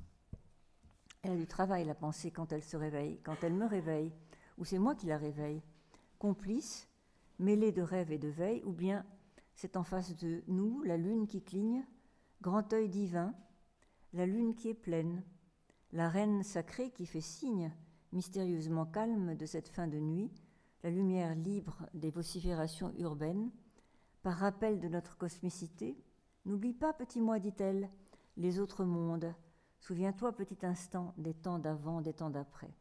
Elle 1.21 1.33
a 1.33 1.35
du 1.35 1.45
travail, 1.45 1.85
la 1.85 1.93
pensée, 1.93 2.31
quand 2.31 2.51
elle 2.51 2.63
se 2.63 2.75
réveille, 2.75 3.19
quand 3.21 3.43
elle 3.43 3.53
me 3.53 3.67
réveille, 3.67 4.11
ou 4.57 4.65
c'est 4.65 4.79
moi 4.79 4.95
qui 4.95 5.05
la 5.05 5.19
réveille, 5.19 5.61
complice, 6.17 6.89
mêlée 7.37 7.71
de 7.71 7.83
rêve 7.83 8.11
et 8.11 8.17
de 8.17 8.29
veille, 8.29 8.63
ou 8.63 8.71
bien 8.71 9.05
c'est 9.53 9.77
en 9.77 9.83
face 9.83 10.17
de 10.17 10.43
nous 10.47 10.81
la 10.81 10.97
lune 10.97 11.27
qui 11.27 11.43
cligne, 11.43 11.85
grand 12.41 12.73
œil 12.73 12.89
divin, 12.89 13.35
la 14.13 14.25
lune 14.25 14.55
qui 14.55 14.69
est 14.69 14.73
pleine, 14.73 15.21
la 15.91 16.09
reine 16.09 16.41
sacrée 16.41 16.89
qui 16.89 17.05
fait 17.05 17.21
signe, 17.21 17.71
mystérieusement 18.11 18.87
calme 18.87 19.35
de 19.35 19.45
cette 19.45 19.69
fin 19.69 19.87
de 19.87 19.99
nuit, 19.99 20.31
la 20.81 20.89
lumière 20.89 21.35
libre 21.35 21.87
des 21.93 22.09
vociférations 22.09 22.91
urbaines, 22.97 23.51
par 24.23 24.37
rappel 24.37 24.79
de 24.79 24.87
notre 24.87 25.15
cosmicité, 25.15 25.95
n'oublie 26.45 26.73
pas, 26.73 26.93
petit 26.93 27.21
moi, 27.21 27.39
dit-elle, 27.39 27.89
les 28.37 28.59
autres 28.59 28.85
mondes. 28.85 29.33
Souviens-toi, 29.79 30.31
petit 30.33 30.65
instant, 30.65 31.13
des 31.17 31.33
temps 31.33 31.59
d'avant, 31.59 32.01
des 32.01 32.13
temps 32.13 32.29
d'après. 32.29 32.73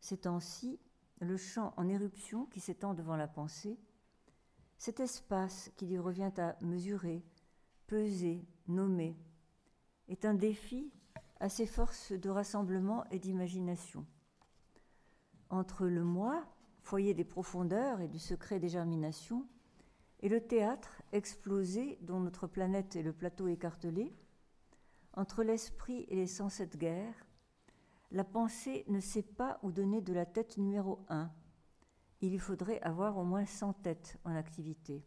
Ces 0.00 0.18
temps-ci, 0.18 0.78
le 1.20 1.36
champ 1.36 1.72
en 1.76 1.88
éruption 1.88 2.46
qui 2.46 2.60
s'étend 2.60 2.94
devant 2.94 3.16
la 3.16 3.28
pensée, 3.28 3.78
cet 4.78 5.00
espace 5.00 5.70
qui 5.76 5.86
lui 5.86 5.98
revient 5.98 6.32
à 6.36 6.56
mesurer, 6.60 7.24
peser, 7.86 8.44
nommer, 8.68 9.16
est 10.08 10.24
un 10.24 10.34
défi 10.34 10.92
à 11.40 11.48
ses 11.48 11.66
forces 11.66 12.12
de 12.12 12.28
rassemblement 12.28 13.04
et 13.10 13.18
d'imagination. 13.18 14.04
Entre 15.50 15.86
le 15.86 16.04
moi, 16.04 16.44
foyer 16.82 17.14
des 17.14 17.24
profondeurs 17.24 18.00
et 18.00 18.08
du 18.08 18.18
secret 18.18 18.58
des 18.58 18.68
germinations, 18.68 19.46
et 20.20 20.28
le 20.28 20.40
théâtre 20.40 21.02
explosé 21.12 21.98
dont 22.02 22.20
notre 22.20 22.46
planète 22.46 22.96
est 22.96 23.02
le 23.02 23.12
plateau 23.12 23.48
écartelé, 23.48 24.14
entre 25.12 25.42
l'esprit 25.42 26.06
et 26.08 26.16
les 26.16 26.26
sens 26.26 26.60
de 26.60 26.76
guerre, 26.76 27.14
la 28.10 28.24
pensée 28.24 28.84
ne 28.88 29.00
sait 29.00 29.22
pas 29.22 29.58
où 29.62 29.70
donner 29.70 30.00
de 30.00 30.12
la 30.12 30.26
tête 30.26 30.56
numéro 30.56 31.04
un. 31.08 31.30
Il 32.20 32.38
faudrait 32.40 32.80
avoir 32.80 33.18
au 33.18 33.24
moins 33.24 33.44
100 33.44 33.74
têtes 33.74 34.18
en 34.24 34.34
activité. 34.34 35.04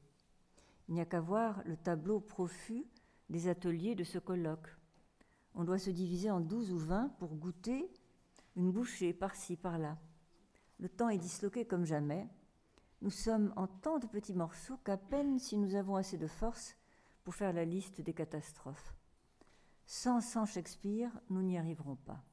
Il 0.88 0.94
n'y 0.94 1.02
a 1.02 1.06
qu'à 1.06 1.20
voir 1.20 1.62
le 1.66 1.76
tableau 1.76 2.20
profus 2.20 2.86
des 3.30 3.48
ateliers 3.48 3.96
de 3.96 4.04
ce 4.04 4.20
colloque. 4.20 4.68
On 5.56 5.64
doit 5.64 5.80
se 5.80 5.90
diviser 5.90 6.32
en 6.32 6.40
12 6.40 6.72
ou 6.72 6.78
20 6.78 7.10
pour 7.18 7.36
goûter 7.36 7.92
une 8.56 8.72
bouchée 8.72 9.14
par-ci, 9.14 9.56
par-là. 9.56 9.98
Le 10.80 10.90
temps 10.90 11.10
est 11.10 11.18
disloqué 11.18 11.66
comme 11.66 11.86
jamais. 11.86 12.28
Nous 13.02 13.12
sommes 13.12 13.54
en 13.56 13.68
tant 13.68 14.00
de 14.00 14.08
petits 14.08 14.34
morceaux 14.34 14.78
qu'à 14.78 14.98
peine 14.98 15.38
si 15.40 15.58
nous 15.58 15.76
avons 15.76 15.96
assez 15.96 16.18
de 16.18 16.28
force 16.28 16.76
pour 17.24 17.36
faire 17.36 17.54
la 17.54 17.66
liste 17.66 18.02
des 18.02 18.14
catastrophes. 18.14 18.96
Sans, 19.86 20.20
sans 20.20 20.46
Shakespeare, 20.46 21.12
nous 21.30 21.44
n'y 21.44 21.58
arriverons 21.58 21.96
pas. 21.96 22.24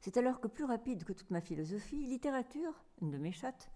C'est 0.00 0.16
alors 0.16 0.40
que 0.40 0.48
plus 0.48 0.64
rapide 0.64 1.04
que 1.04 1.12
toute 1.12 1.30
ma 1.30 1.40
philosophie, 1.40 2.06
littérature, 2.06 2.84
une 3.02 3.10
de 3.10 3.18
mes 3.18 3.32
chattes, 3.32 3.70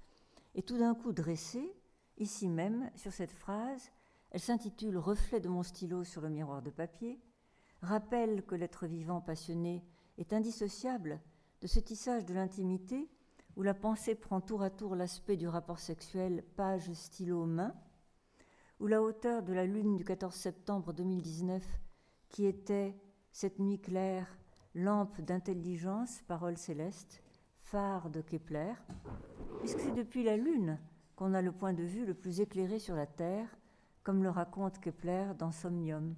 est 0.55 0.67
tout 0.67 0.79
d'un 0.79 0.95
coup 0.95 1.13
dressée, 1.13 1.73
ici 2.19 2.49
même, 2.49 2.91
sur 2.97 3.13
cette 3.13 3.33
phrase. 3.33 3.91
Elle 4.31 4.41
s'intitule 4.41 4.97
Reflet 4.97 5.41
de 5.41 5.49
mon 5.49 5.63
stylo 5.63 6.05
sur 6.05 6.21
le 6.23 6.31
miroir 6.31 6.63
de 6.63 6.71
papier, 6.71 7.21
rappelle 7.83 8.45
que 8.45 8.55
l'être 8.55 8.87
vivant 8.87 9.21
passionné 9.21 9.85
est 10.19 10.33
indissociable 10.33 11.21
de 11.61 11.67
ce 11.67 11.81
tissage 11.81 12.25
de 12.25 12.35
l'intimité 12.35 13.11
où 13.57 13.63
la 13.63 13.75
pensée 13.75 14.15
prend 14.15 14.41
tour 14.41 14.63
à 14.63 14.71
tour 14.71 14.95
l'aspect 14.95 15.37
du 15.37 15.49
rapport 15.49 15.81
sexuel, 15.81 16.45
page 16.57 16.93
stylo 16.93 17.47
main, 17.47 17.75
où 18.79 18.87
la 18.87 19.03
hauteur 19.03 19.43
de 19.43 19.53
la 19.53 19.67
lune 19.67 19.97
du 19.97 20.05
14 20.05 20.35
septembre 20.35 20.93
2019, 20.93 21.63
qui 22.29 22.47
était 22.47 22.97
cette 23.33 23.59
nuit 23.59 23.81
claire, 23.81 24.39
lampe 24.75 25.21
d'intelligence, 25.21 26.23
parole 26.27 26.57
céleste, 26.57 27.23
phare 27.61 28.11
de 28.11 28.21
Kepler, 28.21 28.73
puisque 29.59 29.81
c'est 29.81 29.95
depuis 29.95 30.23
la 30.25 30.37
lune 30.37 30.79
qu'on 31.17 31.35
a 31.35 31.43
le 31.43 31.53
point 31.53 31.75
de 31.75 31.83
vue 31.83 32.07
le 32.07 32.15
plus 32.15 32.41
éclairé 32.41 32.79
sur 32.79 32.95
la 32.95 33.07
Terre, 33.07 33.49
comme 34.03 34.23
le 34.23 34.31
raconte 34.31 34.81
Kepler 34.81 35.33
dans 35.39 35.53
Somnium. 35.53 36.15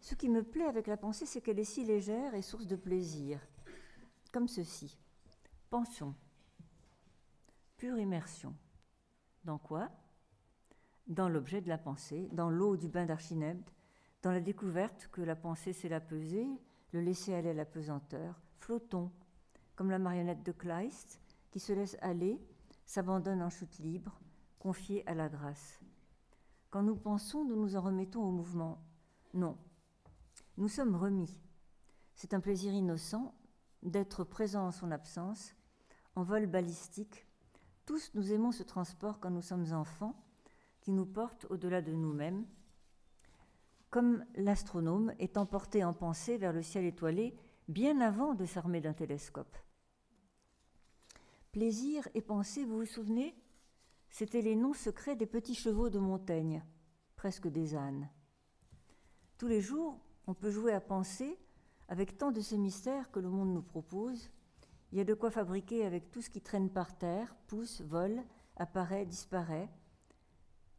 Ce 0.00 0.14
qui 0.14 0.28
me 0.28 0.42
plaît 0.42 0.66
avec 0.66 0.86
la 0.86 0.96
pensée, 0.96 1.24
c'est 1.24 1.40
qu'elle 1.40 1.58
est 1.58 1.64
si 1.64 1.84
légère 1.84 2.34
et 2.34 2.42
source 2.42 2.66
de 2.66 2.76
plaisir 2.76 3.40
comme 4.32 4.48
ceci. 4.48 4.96
Pensons. 5.70 6.14
Pure 7.76 7.98
immersion. 7.98 8.54
Dans 9.44 9.58
quoi? 9.58 9.90
Dans 11.06 11.28
l'objet 11.28 11.60
de 11.60 11.68
la 11.68 11.78
pensée, 11.78 12.28
dans 12.32 12.50
l'eau 12.50 12.76
du 12.76 12.88
bain 12.88 13.06
d'Archimède, 13.06 13.62
dans 14.22 14.32
la 14.32 14.40
découverte 14.40 15.08
que 15.10 15.22
la 15.22 15.34
pensée 15.34 15.72
c'est 15.72 15.88
la 15.88 16.00
peser, 16.00 16.46
le 16.92 17.00
laisser 17.00 17.34
aller 17.34 17.50
à 17.50 17.54
la 17.54 17.64
pesanteur. 17.64 18.40
Flottons, 18.58 19.10
comme 19.74 19.90
la 19.90 19.98
marionnette 19.98 20.44
de 20.44 20.52
Kleist, 20.52 21.20
qui 21.50 21.58
se 21.58 21.72
laisse 21.72 21.96
aller, 22.00 22.40
s'abandonne 22.84 23.42
en 23.42 23.50
chute 23.50 23.78
libre, 23.78 24.20
confiée 24.58 25.06
à 25.08 25.14
la 25.14 25.28
grâce. 25.28 25.80
Quand 26.68 26.82
nous 26.82 26.96
pensons, 26.96 27.44
nous 27.44 27.56
nous 27.56 27.76
en 27.76 27.80
remettons 27.80 28.22
au 28.22 28.30
mouvement. 28.30 28.78
Non, 29.34 29.56
nous 30.58 30.68
sommes 30.68 30.94
remis. 30.94 31.40
C'est 32.14 32.34
un 32.34 32.40
plaisir 32.40 32.72
innocent 32.72 33.34
d'être 33.82 34.24
présent 34.24 34.66
en 34.66 34.70
son 34.70 34.90
absence, 34.90 35.54
en 36.14 36.22
vol 36.22 36.46
balistique. 36.46 37.26
Tous 37.86 38.10
nous 38.14 38.32
aimons 38.32 38.52
ce 38.52 38.62
transport 38.62 39.20
quand 39.20 39.30
nous 39.30 39.42
sommes 39.42 39.72
enfants, 39.72 40.14
qui 40.80 40.92
nous 40.92 41.06
porte 41.06 41.46
au-delà 41.50 41.82
de 41.82 41.92
nous-mêmes, 41.92 42.46
comme 43.90 44.24
l'astronome 44.36 45.12
est 45.18 45.36
emporté 45.36 45.82
en 45.84 45.92
pensée 45.92 46.38
vers 46.38 46.52
le 46.52 46.62
ciel 46.62 46.84
étoilé 46.84 47.36
bien 47.68 48.00
avant 48.00 48.34
de 48.34 48.44
s'armer 48.44 48.80
d'un 48.80 48.92
télescope. 48.92 49.56
Plaisir 51.52 52.08
et 52.14 52.20
pensée, 52.20 52.64
vous 52.64 52.78
vous 52.78 52.86
souvenez? 52.86 53.34
C'étaient 54.08 54.42
les 54.42 54.56
noms 54.56 54.74
secrets 54.74 55.16
des 55.16 55.26
petits 55.26 55.54
chevaux 55.54 55.90
de 55.90 55.98
Montaigne, 55.98 56.64
presque 57.16 57.48
des 57.48 57.74
ânes. 57.74 58.08
Tous 59.38 59.48
les 59.48 59.60
jours, 59.60 59.98
on 60.26 60.34
peut 60.34 60.50
jouer 60.50 60.72
à 60.72 60.80
penser 60.80 61.38
avec 61.90 62.16
tant 62.16 62.30
de 62.30 62.40
ces 62.40 62.56
mystères 62.56 63.10
que 63.10 63.18
le 63.18 63.28
monde 63.28 63.52
nous 63.52 63.62
propose, 63.62 64.30
il 64.92 64.98
y 64.98 65.00
a 65.00 65.04
de 65.04 65.12
quoi 65.12 65.30
fabriquer 65.32 65.84
avec 65.84 66.12
tout 66.12 66.22
ce 66.22 66.30
qui 66.30 66.40
traîne 66.40 66.70
par 66.70 66.96
terre, 66.96 67.34
pousse, 67.48 67.80
vole, 67.80 68.22
apparaît, 68.54 69.04
disparaît. 69.04 69.68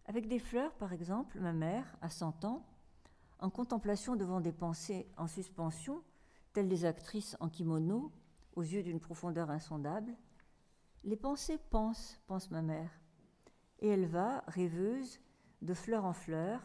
Avec 0.06 0.30
des 0.30 0.40
fleurs, 0.40 0.74
par 0.76 0.94
exemple, 0.94 1.38
ma 1.42 1.52
mère, 1.52 1.98
à 2.02 2.10
100 2.10 2.46
ans, 2.46 2.66
en 3.40 3.50
contemplation 3.50 4.16
devant 4.16 4.40
des 4.40 4.54
pensées 4.54 5.06
en 5.18 5.28
suspension, 5.28 6.02
telles 6.54 6.70
des 6.70 6.86
actrices 6.86 7.36
en 7.42 7.50
kimono, 7.50 8.14
aux 8.56 8.64
yeux 8.64 8.84
d'une 8.84 9.02
profondeur 9.02 9.50
insondable, 9.50 10.16
les 11.04 11.18
pensées 11.18 11.60
pensent, 11.72 12.22
pense 12.26 12.52
ma 12.52 12.62
mère, 12.62 13.02
et 13.80 13.90
elle 13.90 14.06
va, 14.06 14.46
rêveuse, 14.48 15.20
de 15.62 15.74
fleur 15.74 16.06
en 16.06 16.14
fleur, 16.14 16.62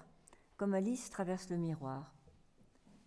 comme 0.57 0.75
Alice 0.75 1.11
traverse 1.11 1.51
le 1.51 1.57
miroir. 1.57 2.16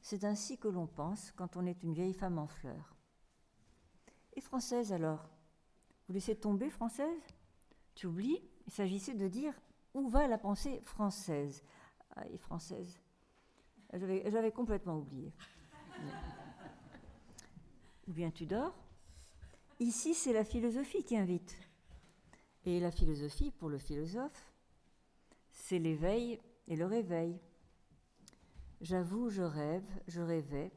C'est 0.02 0.24
ainsi 0.24 0.58
que 0.58 0.68
l'on 0.68 0.88
pense 0.88 1.32
quand 1.32 1.58
on 1.58 1.66
est 1.66 1.84
une 1.84 1.94
vieille 1.94 2.14
femme 2.14 2.40
en 2.40 2.48
fleurs. 2.48 2.96
Et 4.36 4.42
française 4.42 4.94
alors? 4.94 5.30
Vous 6.08 6.14
laissez 6.14 6.36
tomber 6.36 6.70
française? 6.70 7.22
Tu 7.96 8.08
oublies? 8.08 8.42
Il 8.68 8.74
s'agissait 8.74 9.16
de 9.16 9.28
dire 9.28 9.54
où 9.94 10.08
va 10.08 10.28
la 10.28 10.38
pensée 10.38 10.80
française 10.82 11.64
Ah, 12.16 12.28
et 12.28 12.38
française? 12.38 13.00
J'avais 13.92 14.52
complètement 14.52 14.98
oublié. 14.98 15.34
Ou 18.08 18.14
bien 18.14 18.32
tu 18.32 18.46
dors 18.46 18.76
Ici, 19.80 20.14
c'est 20.14 20.34
la 20.34 20.44
philosophie 20.44 21.04
qui 21.04 21.18
invite. 21.18 21.58
Et 22.66 22.80
la 22.80 22.92
philosophie, 22.92 23.52
pour 23.52 23.70
le 23.70 23.78
philosophe, 23.78 24.54
c'est 25.52 25.80
l'éveil 25.80 26.40
et 26.68 26.76
le 26.76 26.86
réveil. 26.86 27.40
J'avoue, 28.82 29.30
je 29.30 29.42
rêve, 29.42 29.86
je 30.08 30.22
rêvais. 30.22 30.72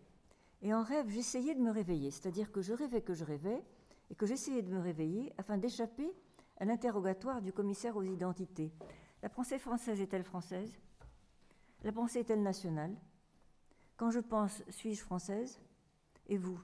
Et 0.60 0.74
en 0.74 0.82
rêve, 0.82 1.08
j'essayais 1.08 1.54
de 1.54 1.60
me 1.60 1.70
réveiller. 1.70 2.10
C'est-à-dire 2.10 2.50
que 2.50 2.60
je 2.60 2.72
rêvais 2.72 3.02
que 3.02 3.14
je 3.14 3.24
rêvais 3.24 3.64
et 4.10 4.14
que 4.14 4.26
j'essayais 4.26 4.62
de 4.62 4.72
me 4.72 4.80
réveiller 4.80 5.32
afin 5.38 5.56
d'échapper 5.58 6.12
à 6.58 6.64
l'interrogatoire 6.64 7.42
du 7.42 7.52
commissaire 7.52 7.96
aux 7.96 8.02
identités. 8.02 8.72
La 9.22 9.28
pensée 9.28 9.58
française 9.58 10.00
est-elle 10.00 10.24
française? 10.24 10.76
La 11.82 11.92
pensée 11.92 12.20
est-elle 12.20 12.42
nationale? 12.42 12.96
Quand 13.96 14.10
je 14.10 14.20
pense, 14.20 14.62
suis-je 14.68 15.02
française? 15.02 15.60
Et 16.26 16.36
vous? 16.36 16.60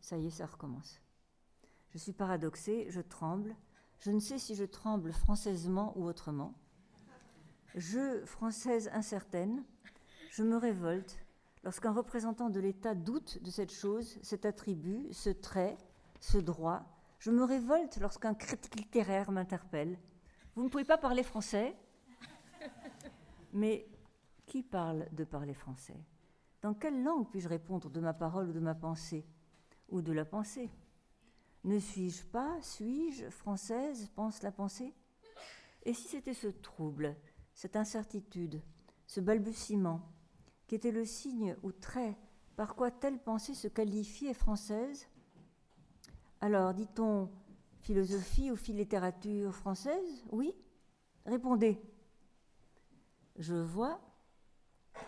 Ça 0.00 0.16
y 0.16 0.26
est, 0.26 0.30
ça 0.30 0.46
recommence. 0.46 1.00
Je 1.90 1.98
suis 1.98 2.12
paradoxée, 2.12 2.86
je 2.90 3.00
tremble. 3.00 3.56
Je 3.98 4.10
ne 4.10 4.20
sais 4.20 4.38
si 4.38 4.54
je 4.54 4.64
tremble 4.64 5.12
françaisement 5.12 5.92
ou 5.96 6.04
autrement. 6.04 6.54
Je, 7.74 8.24
française 8.24 8.90
incertaine, 8.92 9.64
je 10.30 10.42
me 10.42 10.56
révolte 10.56 11.18
lorsqu'un 11.64 11.92
représentant 11.92 12.50
de 12.50 12.60
l'État 12.60 12.94
doute 12.94 13.42
de 13.42 13.50
cette 13.50 13.72
chose, 13.72 14.18
cet 14.22 14.46
attribut, 14.46 15.12
ce 15.12 15.30
trait, 15.30 15.76
ce 16.20 16.38
droit. 16.38 16.84
Je 17.18 17.30
me 17.30 17.44
révolte 17.44 17.98
lorsqu'un 17.98 18.34
critique 18.34 18.76
littéraire 18.76 19.30
m'interpelle. 19.30 19.98
Vous 20.54 20.62
ne 20.62 20.68
pouvez 20.68 20.84
pas 20.84 20.98
parler 20.98 21.22
français, 21.22 21.76
mais 23.52 23.86
Qui 24.46 24.64
parle 24.64 25.06
de 25.12 25.22
parler 25.22 25.54
français? 25.54 26.04
Dans 26.60 26.74
quelle 26.74 27.04
langue 27.04 27.30
puis-je 27.30 27.48
répondre 27.48 27.88
de 27.88 28.00
ma 28.00 28.12
parole 28.12 28.48
ou 28.48 28.52
de 28.52 28.58
ma 28.58 28.74
pensée? 28.74 29.24
Ou 29.90 30.02
de 30.02 30.12
la 30.12 30.24
pensée? 30.24 30.68
Ne 31.62 31.78
suis-je 31.78 32.24
pas, 32.24 32.60
suis-je 32.60 33.30
française 33.30 34.10
pense 34.16 34.42
la 34.42 34.50
pensée? 34.50 34.92
Et 35.84 35.94
si 35.94 36.08
c'était 36.08 36.34
ce 36.34 36.48
trouble, 36.48 37.14
cette 37.54 37.76
incertitude, 37.76 38.60
ce 39.06 39.20
balbutiement, 39.20 40.00
qui 40.70 40.76
était 40.76 40.92
le 40.92 41.04
signe 41.04 41.56
ou 41.64 41.72
trait 41.72 42.16
par 42.54 42.76
quoi 42.76 42.92
telle 42.92 43.18
pensée 43.18 43.54
se 43.54 43.66
qualifiait 43.66 44.34
française. 44.34 45.08
Alors, 46.40 46.74
dit-on 46.74 47.28
philosophie 47.80 48.52
ou 48.52 48.56
littérature 48.68 49.52
française? 49.52 50.24
Oui. 50.30 50.54
Répondez. 51.26 51.82
Je 53.36 53.56
vois, 53.56 54.00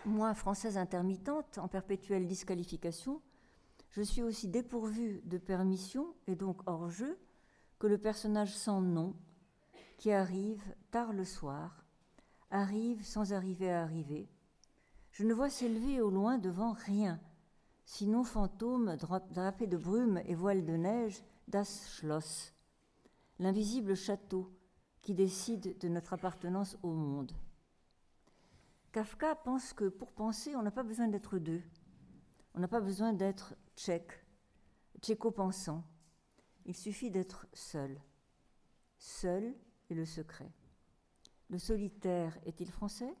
moi, 0.03 0.33
française 0.33 0.77
intermittente, 0.77 1.57
en 1.57 1.69
perpétuelle 1.69 2.27
disqualification, 2.27 3.21
je 3.91 4.01
suis 4.01 4.21
aussi 4.21 4.49
dépourvue 4.49 5.21
de 5.23 5.37
permission 5.37 6.13
et 6.27 6.35
donc 6.35 6.59
hors 6.65 6.89
jeu 6.89 7.17
que 7.79 7.87
le 7.87 7.97
personnage 7.97 8.53
sans 8.53 8.81
nom 8.81 9.15
qui 9.95 10.11
arrive 10.11 10.61
tard 10.91 11.13
le 11.13 11.23
soir, 11.23 11.85
arrive 12.49 13.01
sans 13.05 13.31
arriver 13.31 13.71
à 13.71 13.83
arriver, 13.83 14.27
je 15.13 15.23
ne 15.23 15.33
vois 15.33 15.49
s'élever 15.49 16.01
au 16.01 16.09
loin 16.09 16.39
devant 16.39 16.73
rien, 16.73 17.19
sinon 17.85 18.23
fantôme 18.23 18.97
drapé 18.97 19.67
de 19.67 19.77
brume 19.77 20.19
et 20.25 20.33
voile 20.33 20.65
de 20.65 20.73
neige 20.73 21.23
das 21.47 21.87
Schloss, 21.87 22.53
l'invisible 23.37 23.95
château 23.95 24.51
qui 25.03 25.13
décide 25.13 25.77
de 25.77 25.87
notre 25.87 26.13
appartenance 26.13 26.77
au 26.81 26.91
monde. 26.91 27.31
Kafka 28.91 29.35
pense 29.35 29.73
que 29.73 29.89
pour 29.89 30.11
penser, 30.11 30.55
on 30.55 30.63
n'a 30.63 30.71
pas 30.71 30.83
besoin 30.83 31.07
d'être 31.07 31.37
deux. 31.37 31.61
On 32.55 32.59
n'a 32.59 32.67
pas 32.67 32.81
besoin 32.81 33.13
d'être 33.13 33.55
tchèque, 33.75 34.23
tchéco-pensant. 35.01 35.83
Il 36.65 36.75
suffit 36.75 37.11
d'être 37.11 37.47
seul. 37.53 37.99
Seul 38.97 39.55
est 39.89 39.95
le 39.95 40.05
secret. 40.05 40.51
Le 41.49 41.59
solitaire 41.59 42.37
est-il 42.45 42.71
français? 42.71 43.13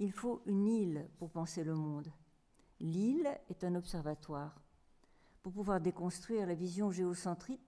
Il 0.00 0.12
faut 0.12 0.42
une 0.46 0.66
île 0.66 1.08
pour 1.18 1.30
penser 1.30 1.62
le 1.62 1.74
monde. 1.74 2.10
L'île 2.80 3.38
est 3.50 3.64
un 3.64 3.74
observatoire. 3.74 4.62
Pour 5.42 5.52
pouvoir 5.52 5.80
déconstruire 5.80 6.46
la 6.46 6.54
vision 6.54 6.90
géocentriste 6.90 7.58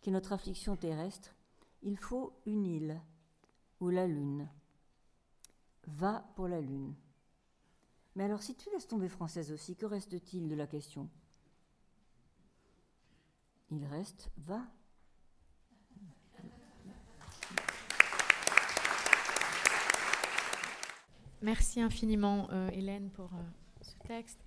qui 0.00 0.10
est 0.10 0.12
notre 0.12 0.32
affliction 0.32 0.76
terrestre, 0.76 1.36
il 1.82 1.96
faut 1.96 2.32
une 2.46 2.66
île 2.66 3.00
ou 3.78 3.90
la 3.90 4.08
lune. 4.08 4.48
Va 5.86 6.28
pour 6.34 6.48
la 6.48 6.60
lune. 6.60 6.94
Mais 8.16 8.24
alors 8.24 8.42
si 8.42 8.56
tu 8.56 8.68
laisses 8.70 8.88
tomber 8.88 9.08
française 9.08 9.52
aussi, 9.52 9.76
que 9.76 9.86
reste-t-il 9.86 10.48
de 10.48 10.56
la 10.56 10.66
question? 10.66 11.08
Il 13.70 13.84
reste 13.84 14.32
va. 14.38 14.66
Merci 21.42 21.80
infiniment, 21.80 22.48
euh, 22.52 22.68
Hélène, 22.72 23.08
pour 23.10 23.30
euh, 23.32 23.82
ce 23.82 23.94
texte. 24.06 24.38